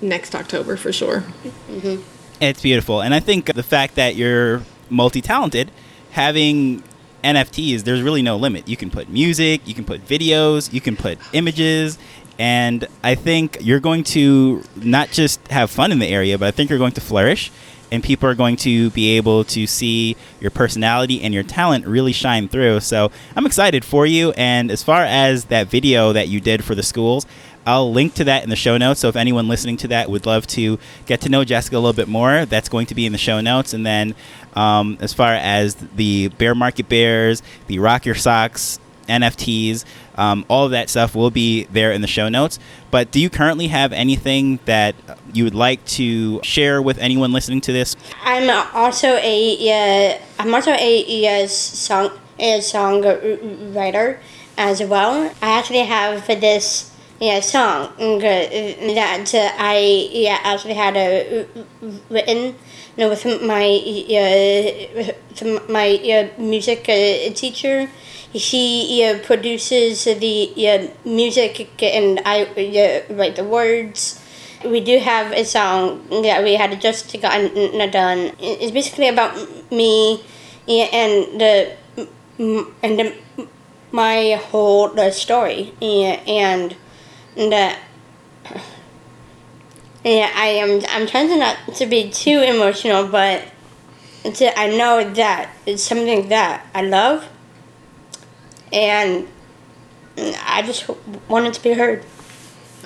next 0.02 0.36
October 0.36 0.76
for 0.78 0.92
sure. 0.92 1.22
Mm-hmm. 1.70 2.02
It's 2.42 2.62
beautiful, 2.62 3.02
and 3.02 3.14
I 3.14 3.22
think 3.22 3.54
the 3.54 3.64
fact 3.64 3.96
that 3.96 4.16
you're 4.16 4.62
multi-talented, 4.90 5.72
having 6.12 6.84
NFTs, 7.24 7.84
there's 7.84 8.02
really 8.02 8.22
no 8.22 8.36
limit. 8.36 8.68
You 8.68 8.78
can 8.78 8.92
put 8.92 9.10
music, 9.10 9.68
you 9.68 9.74
can 9.74 9.84
put 9.84 10.06
videos, 10.06 10.72
you 10.72 10.80
can 10.80 10.96
put 10.96 11.18
images, 11.34 11.98
and 12.38 12.88
I 13.04 13.16
think 13.16 13.58
you're 13.62 13.80
going 13.80 14.04
to 14.06 14.64
not 14.76 15.12
just 15.12 15.46
have 15.48 15.72
fun 15.72 15.92
in 15.92 16.00
the 16.00 16.08
area, 16.08 16.38
but 16.38 16.48
I 16.48 16.52
think 16.52 16.70
you're 16.70 16.80
going 16.80 16.94
to 16.94 17.02
flourish. 17.02 17.52
And 17.92 18.04
people 18.04 18.28
are 18.28 18.36
going 18.36 18.56
to 18.58 18.90
be 18.90 19.16
able 19.16 19.44
to 19.46 19.68
see 19.68 20.18
your 20.42 20.50
personality 20.50 21.22
and 21.22 21.34
your 21.34 21.44
talent 21.44 21.86
really 21.86 22.12
shine 22.12 22.50
through. 22.50 22.80
So 22.80 23.12
I'm 23.36 23.46
excited 23.46 23.86
for 23.86 24.08
you. 24.08 24.32
And 24.32 24.72
as 24.72 24.82
far 24.82 25.04
as 25.04 25.46
that 25.46 25.68
video 25.68 26.12
that 26.12 26.28
you 26.28 26.42
did 26.42 26.64
for 26.64 26.74
the 26.74 26.82
schools, 26.82 27.28
I'll 27.66 27.92
link 27.92 28.16
to 28.16 28.24
that 28.26 28.44
in 28.44 28.50
the 28.50 28.56
show 28.56 28.78
notes. 28.78 29.00
So 29.00 29.08
if 29.08 29.16
anyone 29.16 29.48
listening 29.48 29.78
to 29.78 29.88
that 29.90 30.10
would 30.10 30.26
love 30.26 30.46
to 30.48 30.80
get 31.06 31.22
to 31.22 31.30
know 31.30 31.44
Jessica 31.44 31.76
a 31.76 31.80
little 31.80 31.94
bit 31.94 32.08
more, 32.08 32.46
that's 32.46 32.70
going 32.70 32.88
to 32.88 32.96
be 32.96 33.06
in 33.06 33.12
the 33.12 33.18
show 33.18 33.40
notes. 33.40 33.74
And 33.74 33.86
then 33.86 34.16
um, 34.56 34.98
as 35.00 35.14
far 35.14 35.34
as 35.34 35.76
the 35.76 36.30
Bear 36.30 36.56
Market 36.56 36.90
Bears, 36.90 37.44
the 37.68 37.80
Rock 37.80 38.06
Your 38.06 38.16
Socks 38.16 38.80
NFTs, 39.08 39.86
um, 40.16 40.46
all 40.48 40.66
of 40.66 40.72
that 40.72 40.90
stuff 40.90 41.16
will 41.16 41.32
be 41.32 41.66
there 41.66 41.92
in 41.92 42.02
the 42.02 42.08
show 42.08 42.30
notes. 42.30 42.60
But 42.92 43.12
do 43.12 43.20
you 43.20 43.30
currently 43.30 43.68
have 43.68 43.92
anything 43.92 44.60
that 44.66 44.96
you 45.34 45.44
would 45.44 45.56
like 45.56 45.84
to 45.86 46.42
share 46.44 46.82
with 46.82 46.98
anyone 46.98 47.32
listening 47.34 47.62
to 47.62 47.74
this? 47.74 47.96
I'm 48.24 48.50
also 48.74 49.08
a 49.22 50.14
uh, 50.14 50.20
I'm 50.40 50.54
also 50.54 50.72
a, 50.72 51.48
song 51.48 52.12
a 52.40 52.62
song 52.62 53.04
writer 53.74 54.20
as 54.58 54.82
well. 54.84 55.32
I 55.42 55.58
actually 55.58 55.80
have 55.80 56.26
this 56.28 56.92
yeah 57.20 57.40
song 57.40 57.94
that 57.98 59.56
I 59.58 60.10
yeah 60.12 60.40
actually 60.44 60.74
had 60.74 60.98
a 60.98 61.48
written 62.10 62.56
you 62.98 63.04
know, 63.04 63.10
with 63.10 63.26
my 63.42 63.66
uh, 64.10 65.62
my 65.70 65.96
uh, 65.96 66.42
music 66.42 66.88
uh, 66.88 67.34
teacher 67.34 67.90
he 68.38 69.04
uh, 69.04 69.20
produces 69.20 70.04
the 70.04 70.68
uh, 70.68 70.88
music 71.08 71.82
and 71.82 72.22
I 72.26 72.44
uh, 72.44 73.14
write 73.14 73.36
the 73.38 73.44
words 73.44 74.22
we 74.66 74.82
do 74.82 75.00
have 75.00 75.32
a 75.32 75.46
song 75.46 76.08
that 76.24 76.44
we 76.44 76.56
had 76.56 76.80
just 76.82 77.22
gotten 77.22 77.92
done. 77.92 78.32
It's 78.40 78.72
basically 78.72 79.10
about 79.10 79.36
me 79.72 80.24
and 80.70 81.40
the 81.40 81.76
and 82.38 83.00
the, 83.00 83.14
my 83.92 84.42
whole 84.50 84.90
the 84.90 85.12
story 85.12 85.74
and 85.82 86.76
the 87.36 87.76
yeah, 90.04 90.32
I 90.36 90.48
am. 90.62 90.82
I'm 90.90 91.08
trying 91.08 91.30
to 91.30 91.38
not 91.38 91.58
to 91.76 91.86
be 91.88 92.12
too 92.12 92.40
emotional, 92.40 93.08
but 93.08 93.44
to, 94.24 94.60
I 94.60 94.68
know 94.68 95.04
that 95.16 95.50
it's 95.66 95.82
something 95.82 96.30
that 96.30 96.64
I 96.76 96.84
love, 96.84 97.28
and 98.72 99.28
I 100.16 100.64
just 100.66 100.90
wanted 101.28 101.54
to 101.54 101.64
be 101.64 101.74
heard. 101.74 102.04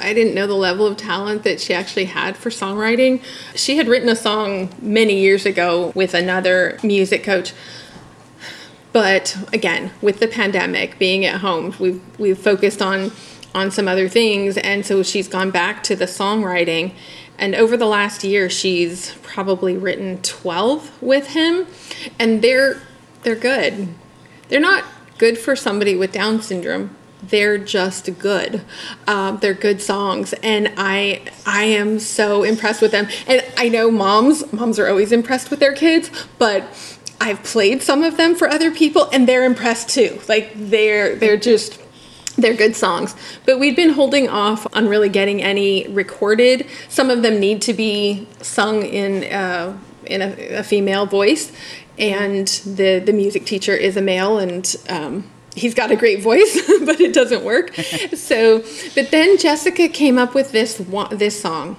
I 0.02 0.14
didn't 0.14 0.34
know 0.34 0.48
the 0.48 0.56
level 0.56 0.88
of 0.88 0.98
talent 0.98 1.44
that 1.44 1.60
she 1.60 1.74
actually 1.74 2.06
had 2.06 2.38
for 2.38 2.50
songwriting. 2.50 3.22
She 3.56 3.78
had 3.78 3.88
written 3.88 4.10
a 4.10 4.16
song 4.16 4.74
many 4.82 5.20
years 5.20 5.46
ago 5.46 5.92
with 5.94 6.14
another 6.14 6.80
music 6.84 7.24
coach. 7.24 7.54
But 8.92 9.38
again, 9.54 9.92
with 10.02 10.20
the 10.20 10.28
pandemic 10.28 10.98
being 10.98 11.26
at 11.26 11.42
home, 11.42 11.76
we've 11.80 12.02
we've 12.20 12.40
focused 12.40 12.82
on 12.82 13.12
on 13.54 13.72
some 13.72 13.88
other 13.88 14.08
things 14.08 14.58
and 14.58 14.86
so 14.86 15.02
she's 15.02 15.28
gone 15.28 15.50
back 15.50 15.82
to 15.82 15.96
the 15.96 16.06
songwriting 16.06 16.94
and 17.40 17.56
over 17.56 17.76
the 17.76 17.86
last 17.88 18.24
year 18.24 18.48
she's 18.48 19.16
probably 19.24 19.76
written 19.76 20.22
12 20.22 21.02
with 21.02 21.30
him 21.30 21.66
and 22.20 22.44
they're 22.44 22.80
they're 23.24 23.36
good. 23.36 23.90
They're 24.50 24.60
not 24.60 24.86
good 25.20 25.38
for 25.38 25.56
somebody 25.56 25.96
with 25.96 26.12
down 26.12 26.42
syndrome 26.42 26.96
they're 27.22 27.58
just 27.58 28.18
good. 28.18 28.62
Um, 29.08 29.40
they're 29.40 29.54
good 29.54 29.82
songs, 29.82 30.34
and 30.42 30.72
I 30.78 31.22
I 31.46 31.64
am 31.66 32.00
so 32.00 32.44
impressed 32.44 32.82
with 32.82 32.92
them. 32.92 33.08
And 33.28 33.44
I 33.58 33.70
know 33.70 33.92
moms 33.92 34.52
moms 34.54 34.80
are 34.80 34.88
always 34.88 35.12
impressed 35.12 35.50
with 35.52 35.60
their 35.60 35.74
kids, 35.74 36.10
but 36.38 36.64
I've 37.20 37.44
played 37.44 37.82
some 37.82 38.04
of 38.04 38.16
them 38.18 38.36
for 38.36 38.48
other 38.48 38.72
people, 38.72 39.10
and 39.12 39.28
they're 39.28 39.44
impressed 39.44 39.90
too. 39.90 40.20
Like 40.30 40.52
they're 40.56 41.16
they're 41.16 41.38
just 41.38 41.82
they're 42.38 42.54
good 42.54 42.76
songs. 42.76 43.16
But 43.46 43.60
we've 43.60 43.76
been 43.76 43.90
holding 43.90 44.30
off 44.30 44.66
on 44.74 44.88
really 44.88 45.10
getting 45.10 45.42
any 45.44 45.88
recorded. 45.90 46.68
Some 46.88 47.10
of 47.10 47.22
them 47.22 47.40
need 47.40 47.62
to 47.64 47.74
be 47.74 48.28
sung 48.42 48.84
in 48.84 49.26
uh, 49.34 49.78
in 50.06 50.22
a, 50.22 50.58
a 50.58 50.64
female 50.64 51.06
voice, 51.06 51.52
and 52.00 52.48
the 52.48 53.00
the 53.00 53.14
music 53.14 53.46
teacher 53.46 53.74
is 53.74 53.98
a 53.98 54.02
male, 54.02 54.40
and 54.40 54.76
um, 54.88 55.30
he's 55.56 55.74
got 55.74 55.92
a 55.92 55.96
great 55.96 56.22
voice, 56.22 56.60
but 56.86 57.00
it 57.00 57.14
doesn't 57.14 57.44
work. 57.44 57.76
so, 58.14 58.64
but 58.96 59.12
then 59.12 59.38
Jessica 59.38 59.88
came 59.88 60.18
up 60.18 60.34
with 60.34 60.52
this 60.52 60.80
one, 60.80 61.16
this 61.18 61.40
song. 61.40 61.78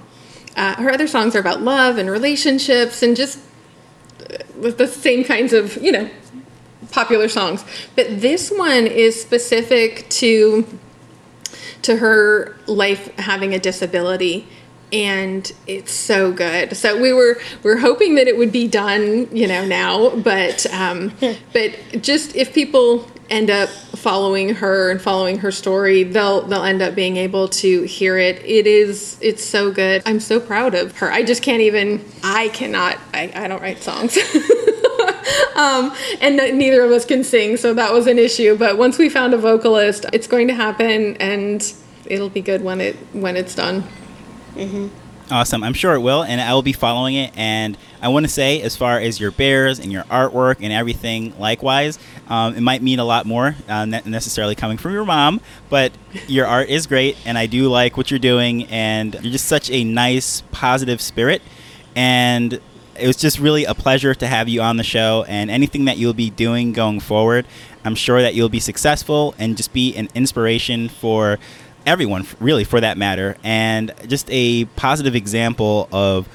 Uh, 0.55 0.75
her 0.75 0.91
other 0.91 1.07
songs 1.07 1.35
are 1.35 1.39
about 1.39 1.61
love 1.61 1.97
and 1.97 2.09
relationships 2.09 3.01
and 3.01 3.15
just 3.15 3.39
uh, 4.19 4.37
with 4.57 4.77
the 4.77 4.87
same 4.87 5.23
kinds 5.23 5.53
of 5.53 5.77
you 5.81 5.91
know 5.91 6.09
popular 6.91 7.27
songs. 7.27 7.65
But 7.95 8.21
this 8.21 8.51
one 8.51 8.85
is 8.87 9.19
specific 9.19 10.07
to 10.09 10.67
to 11.81 11.97
her 11.97 12.57
life 12.67 13.15
having 13.17 13.53
a 13.55 13.59
disability 13.59 14.47
and 14.91 15.51
it's 15.67 15.93
so 15.93 16.31
good. 16.31 16.75
So 16.75 16.99
we 16.99 17.13
were 17.13 17.39
we 17.63 17.71
are 17.71 17.77
hoping 17.77 18.15
that 18.15 18.27
it 18.27 18.37
would 18.37 18.51
be 18.51 18.67
done, 18.67 19.33
you 19.35 19.47
know, 19.47 19.65
now, 19.65 20.15
but 20.15 20.65
um, 20.73 21.13
but 21.53 21.77
just 22.01 22.35
if 22.35 22.53
people 22.53 23.09
end 23.29 23.49
up 23.49 23.69
following 23.69 24.55
her 24.55 24.91
and 24.91 25.01
following 25.01 25.39
her 25.39 25.51
story, 25.51 26.03
they'll 26.03 26.41
they'll 26.43 26.63
end 26.63 26.81
up 26.81 26.93
being 26.93 27.17
able 27.17 27.47
to 27.47 27.83
hear 27.83 28.17
it. 28.17 28.43
It 28.45 28.67
is 28.67 29.17
it's 29.21 29.43
so 29.43 29.71
good. 29.71 30.03
I'm 30.05 30.19
so 30.19 30.39
proud 30.39 30.75
of 30.75 30.97
her. 30.97 31.11
I 31.11 31.23
just 31.23 31.41
can't 31.41 31.61
even. 31.61 32.03
I 32.23 32.49
cannot. 32.49 32.97
I, 33.13 33.31
I 33.33 33.47
don't 33.47 33.61
write 33.61 33.81
songs. 33.81 34.17
um, 35.55 35.95
and 36.19 36.35
neither 36.57 36.83
of 36.83 36.91
us 36.91 37.05
can 37.05 37.23
sing, 37.23 37.57
so 37.57 37.73
that 37.73 37.93
was 37.93 38.07
an 38.07 38.19
issue. 38.19 38.57
But 38.57 38.77
once 38.77 38.97
we 38.97 39.09
found 39.09 39.33
a 39.33 39.37
vocalist, 39.37 40.05
it's 40.13 40.27
going 40.27 40.47
to 40.49 40.53
happen, 40.53 41.15
and 41.17 41.73
it'll 42.05 42.29
be 42.29 42.41
good 42.41 42.63
when 42.63 42.81
it 42.81 42.95
when 43.13 43.37
it's 43.37 43.55
done. 43.55 43.83
Mm-hmm. 44.55 44.87
Awesome. 45.31 45.63
I'm 45.63 45.73
sure 45.73 45.93
it 45.93 46.01
will, 46.01 46.23
and 46.23 46.41
I 46.41 46.53
will 46.53 46.61
be 46.61 46.73
following 46.73 47.15
it. 47.15 47.31
And 47.37 47.77
I 48.01 48.09
want 48.09 48.25
to 48.25 48.31
say, 48.31 48.61
as 48.61 48.75
far 48.75 48.99
as 48.99 49.17
your 49.17 49.31
bears 49.31 49.79
and 49.79 49.89
your 49.89 50.03
artwork 50.03 50.57
and 50.61 50.73
everything, 50.73 51.33
likewise, 51.39 51.97
um, 52.27 52.55
it 52.55 52.61
might 52.61 52.81
mean 52.81 52.99
a 52.99 53.05
lot 53.05 53.25
more, 53.25 53.55
uh, 53.69 53.85
necessarily 53.85 54.55
coming 54.55 54.77
from 54.77 54.91
your 54.91 55.05
mom, 55.05 55.39
but 55.69 55.93
your 56.27 56.47
art 56.47 56.67
is 56.67 56.85
great, 56.85 57.15
and 57.25 57.37
I 57.37 57.45
do 57.45 57.69
like 57.69 57.95
what 57.95 58.11
you're 58.11 58.19
doing, 58.19 58.65
and 58.65 59.13
you're 59.13 59.31
just 59.31 59.45
such 59.45 59.71
a 59.71 59.85
nice, 59.85 60.43
positive 60.51 60.99
spirit. 60.99 61.41
And 61.95 62.59
it 62.99 63.07
was 63.07 63.15
just 63.15 63.39
really 63.39 63.63
a 63.63 63.73
pleasure 63.73 64.13
to 64.13 64.27
have 64.27 64.49
you 64.49 64.61
on 64.61 64.75
the 64.75 64.83
show, 64.83 65.23
and 65.29 65.49
anything 65.49 65.85
that 65.85 65.97
you'll 65.97 66.13
be 66.13 66.29
doing 66.29 66.73
going 66.73 66.99
forward, 66.99 67.45
I'm 67.85 67.95
sure 67.95 68.21
that 68.21 68.35
you'll 68.35 68.49
be 68.49 68.59
successful 68.59 69.33
and 69.39 69.55
just 69.55 69.71
be 69.71 69.95
an 69.95 70.09
inspiration 70.13 70.89
for 70.89 71.39
everyone, 71.85 72.25
really, 72.39 72.63
for 72.63 72.79
that 72.79 72.97
matter, 72.97 73.37
and 73.43 73.93
just 74.07 74.27
a 74.29 74.65
positive 74.65 75.15
example 75.15 75.87
of 75.91 76.27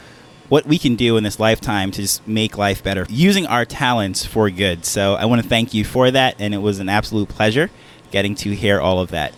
what 0.49 0.67
we 0.67 0.79
can 0.79 0.95
do 0.95 1.17
in 1.17 1.25
this 1.25 1.41
lifetime 1.41 1.91
to 1.91 2.03
just 2.03 2.27
make 2.27 2.57
life 2.57 2.83
better 2.85 3.05
using 3.09 3.47
our 3.47 3.65
talents 3.65 4.25
for 4.25 4.49
good. 4.49 4.85
So 4.85 5.15
I 5.15 5.25
want 5.25 5.43
to 5.43 5.49
thank 5.49 5.75
you 5.75 5.85
for 5.85 6.11
that, 6.11 6.37
and 6.39 6.55
it 6.55 6.59
was 6.59 6.79
an 6.79 6.89
absolute 6.89 7.29
pleasure 7.29 7.71
getting 8.11 8.35
to 8.37 8.55
hear 8.55 8.81
all 8.81 9.01
of 9.01 9.11
that. 9.11 9.35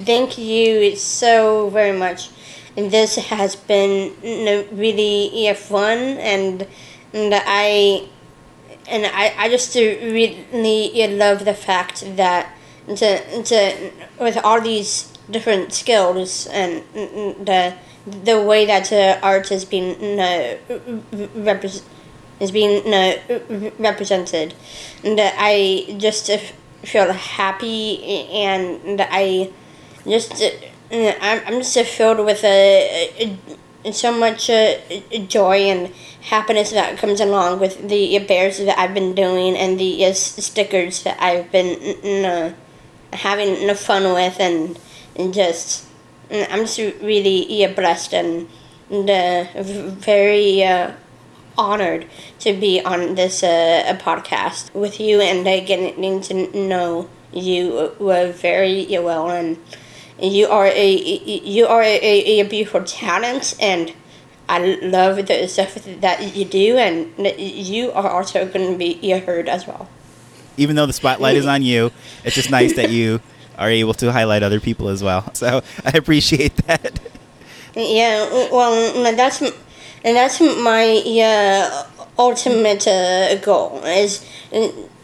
Thank 0.00 0.38
you 0.38 0.96
so 0.96 1.68
very 1.70 1.96
much. 1.96 2.30
And 2.76 2.90
this 2.90 3.16
has 3.16 3.54
been 3.54 4.14
really 4.22 5.52
fun, 5.54 5.98
and, 5.98 6.66
and 7.12 7.34
I 7.34 8.08
and 8.88 9.06
I, 9.06 9.34
I 9.38 9.48
just 9.48 9.74
really 9.74 11.06
love 11.16 11.44
the 11.44 11.54
fact 11.54 12.04
that 12.16 12.54
to, 12.86 13.42
to 13.42 13.90
with 14.18 14.38
all 14.42 14.60
these 14.60 15.11
different 15.30 15.72
skills 15.72 16.46
and 16.48 16.82
the 16.94 17.74
the 18.06 18.40
way 18.40 18.66
that 18.66 18.92
uh, 18.92 19.18
art 19.22 19.52
is 19.52 19.64
being 19.64 20.18
uh, 20.18 20.56
repre- 20.70 21.82
is 22.40 22.50
being 22.50 22.92
uh, 22.92 23.16
represented, 23.78 24.54
and 25.04 25.20
I 25.20 25.94
just 25.98 26.30
feel 26.82 27.12
happy 27.12 28.28
and 28.32 29.00
I 29.00 29.50
just 30.04 30.42
I'm 30.90 31.40
I'm 31.46 31.62
just 31.62 31.78
filled 31.78 32.24
with 32.24 32.42
a, 32.44 33.38
a 33.84 33.92
so 33.92 34.12
much 34.12 34.50
uh, 34.50 34.74
joy 35.26 35.56
and 35.70 35.92
happiness 36.22 36.70
that 36.70 36.98
comes 36.98 37.20
along 37.20 37.58
with 37.58 37.88
the 37.88 38.18
bears 38.20 38.58
that 38.58 38.78
I've 38.78 38.94
been 38.94 39.14
doing 39.14 39.56
and 39.56 39.78
the 39.78 40.06
uh, 40.06 40.12
stickers 40.12 41.02
that 41.02 41.20
I've 41.20 41.50
been 41.50 42.24
uh, 42.24 42.54
having 43.12 43.74
fun 43.74 44.04
with 44.04 44.38
and 44.38 44.78
and 45.16 45.32
just 45.34 45.86
mm, 46.30 46.46
I'm 46.50 46.60
just 46.60 46.78
really 47.02 47.52
yeah, 47.52 47.72
blessed 47.72 48.14
and, 48.14 48.48
and 48.90 49.08
uh, 49.08 49.46
very 49.62 50.64
uh, 50.64 50.92
honored 51.56 52.06
to 52.40 52.52
be 52.52 52.80
on 52.80 53.14
this 53.14 53.42
uh, 53.42 53.98
podcast 54.00 54.72
with 54.74 55.00
you 55.00 55.20
and 55.20 55.46
uh, 55.46 55.60
getting 55.64 56.20
to 56.20 56.56
know 56.56 57.08
you 57.32 57.92
uh, 58.00 58.32
very 58.34 58.86
well 58.98 59.30
and 59.30 59.58
you 60.20 60.46
are 60.46 60.66
a 60.66 60.90
you 60.90 61.66
are 61.66 61.82
a, 61.82 62.40
a 62.40 62.42
beautiful 62.44 62.84
talent 62.84 63.56
and 63.60 63.92
I 64.48 64.78
love 64.82 65.26
the 65.26 65.46
stuff 65.48 65.74
that 66.00 66.36
you 66.36 66.44
do 66.44 66.76
and 66.76 67.12
you 67.38 67.90
are 67.92 68.10
also 68.10 68.46
going 68.46 68.72
to 68.72 68.78
be 68.78 69.10
heard 69.20 69.48
as 69.48 69.66
well. 69.66 69.88
Even 70.58 70.76
though 70.76 70.84
the 70.84 70.92
spotlight 70.92 71.36
is 71.36 71.46
on 71.46 71.62
you, 71.62 71.90
it's 72.24 72.34
just 72.34 72.50
nice 72.50 72.76
that 72.76 72.90
you 72.90 73.20
are 73.58 73.70
able 73.70 73.94
to 73.94 74.12
highlight 74.12 74.42
other 74.42 74.60
people 74.60 74.88
as 74.88 75.02
well. 75.02 75.32
So 75.34 75.62
I 75.84 75.90
appreciate 75.96 76.56
that. 76.66 77.00
Yeah, 77.74 78.26
well, 78.52 79.14
that's 79.16 79.40
and 79.40 80.16
that's 80.16 80.40
my 80.40 81.02
uh, 81.22 81.86
ultimate 82.18 82.86
uh, 82.86 83.36
goal 83.36 83.82
is 83.84 84.26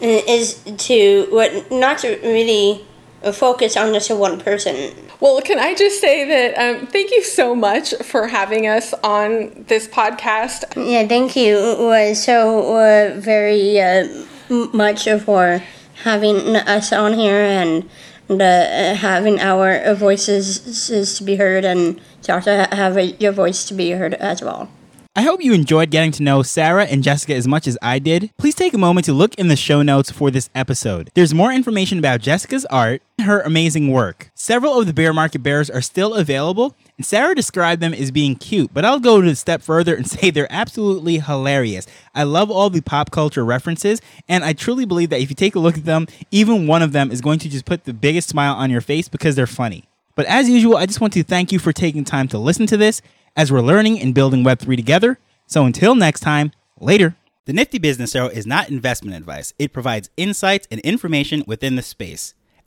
is 0.00 0.62
to 0.76 1.26
what 1.30 1.70
not 1.70 1.98
to 1.98 2.18
really 2.22 2.84
focus 3.32 3.76
on 3.76 3.92
just 3.92 4.10
one 4.10 4.40
person. 4.40 4.94
Well, 5.20 5.40
can 5.40 5.58
I 5.58 5.74
just 5.74 6.00
say 6.00 6.24
that 6.28 6.58
um, 6.58 6.86
thank 6.86 7.10
you 7.10 7.24
so 7.24 7.54
much 7.54 7.92
for 8.04 8.28
having 8.28 8.68
us 8.68 8.94
on 9.02 9.64
this 9.66 9.88
podcast. 9.88 10.64
Yeah, 10.76 11.06
thank 11.08 11.34
you. 11.34 11.56
It 11.58 11.78
was 11.80 12.22
so 12.22 12.76
uh, 12.76 13.18
very 13.18 13.80
uh, 13.80 14.06
much 14.72 15.08
for 15.24 15.62
having 16.04 16.54
us 16.54 16.92
on 16.92 17.14
here 17.14 17.40
and 17.40 17.88
and, 18.28 18.40
uh, 18.42 18.94
having 18.94 19.40
our 19.40 19.94
voices 19.94 21.16
to 21.18 21.24
be 21.24 21.36
heard 21.36 21.64
and 21.64 22.00
to 22.22 22.34
also 22.34 22.66
have 22.70 22.98
your 23.20 23.32
voice 23.32 23.64
to 23.66 23.74
be 23.74 23.90
heard 23.92 24.14
as 24.14 24.42
well. 24.42 24.68
I 25.16 25.22
hope 25.22 25.42
you 25.42 25.52
enjoyed 25.52 25.90
getting 25.90 26.12
to 26.12 26.22
know 26.22 26.42
Sara 26.42 26.84
and 26.84 27.02
Jessica 27.02 27.34
as 27.34 27.48
much 27.48 27.66
as 27.66 27.76
I 27.82 27.98
did. 27.98 28.30
Please 28.38 28.54
take 28.54 28.72
a 28.72 28.78
moment 28.78 29.04
to 29.06 29.12
look 29.12 29.34
in 29.34 29.48
the 29.48 29.56
show 29.56 29.82
notes 29.82 30.12
for 30.12 30.30
this 30.30 30.48
episode. 30.54 31.10
There's 31.14 31.34
more 31.34 31.52
information 31.52 31.98
about 31.98 32.20
Jessica's 32.20 32.64
art 32.66 33.02
and 33.18 33.26
her 33.26 33.40
amazing 33.40 33.90
work. 33.90 34.30
Several 34.36 34.78
of 34.78 34.86
the 34.86 34.92
bear 34.92 35.12
market 35.12 35.42
bears 35.42 35.70
are 35.70 35.80
still 35.80 36.14
available, 36.14 36.76
and 36.98 37.06
Sara 37.06 37.34
described 37.34 37.80
them 37.80 37.94
as 37.94 38.10
being 38.10 38.34
cute, 38.34 38.74
but 38.74 38.84
I'll 38.84 39.00
go 39.00 39.22
a 39.22 39.34
step 39.34 39.62
further 39.62 39.94
and 39.94 40.06
say 40.10 40.30
they're 40.30 40.48
absolutely 40.50 41.20
hilarious. 41.20 41.86
I 42.14 42.24
love 42.24 42.50
all 42.50 42.68
the 42.68 42.82
pop 42.82 43.10
culture 43.10 43.44
references, 43.44 44.02
and 44.28 44.44
I 44.44 44.52
truly 44.52 44.84
believe 44.84 45.10
that 45.10 45.20
if 45.20 45.30
you 45.30 45.36
take 45.36 45.54
a 45.54 45.60
look 45.60 45.78
at 45.78 45.84
them, 45.84 46.06
even 46.30 46.66
one 46.66 46.82
of 46.82 46.92
them 46.92 47.10
is 47.10 47.22
going 47.22 47.38
to 47.38 47.48
just 47.48 47.64
put 47.64 47.84
the 47.84 47.94
biggest 47.94 48.28
smile 48.28 48.54
on 48.54 48.70
your 48.70 48.82
face 48.82 49.08
because 49.08 49.36
they're 49.36 49.46
funny. 49.46 49.84
But 50.14 50.26
as 50.26 50.50
usual, 50.50 50.76
I 50.76 50.84
just 50.86 51.00
want 51.00 51.12
to 51.14 51.22
thank 51.22 51.52
you 51.52 51.58
for 51.58 51.72
taking 51.72 52.04
time 52.04 52.28
to 52.28 52.38
listen 52.38 52.66
to 52.66 52.76
this 52.76 53.00
as 53.36 53.52
we're 53.52 53.60
learning 53.60 54.00
and 54.00 54.14
building 54.14 54.42
Web3 54.42 54.76
together. 54.76 55.18
So 55.46 55.64
until 55.64 55.94
next 55.94 56.20
time, 56.20 56.52
later. 56.80 57.14
The 57.44 57.52
Nifty 57.54 57.78
Business 57.78 58.14
Arrow 58.14 58.28
is 58.28 58.46
not 58.46 58.68
investment 58.68 59.16
advice. 59.16 59.54
It 59.58 59.72
provides 59.72 60.10
insights 60.16 60.68
and 60.70 60.80
information 60.82 61.44
within 61.46 61.76
the 61.76 61.82
space. 61.82 62.34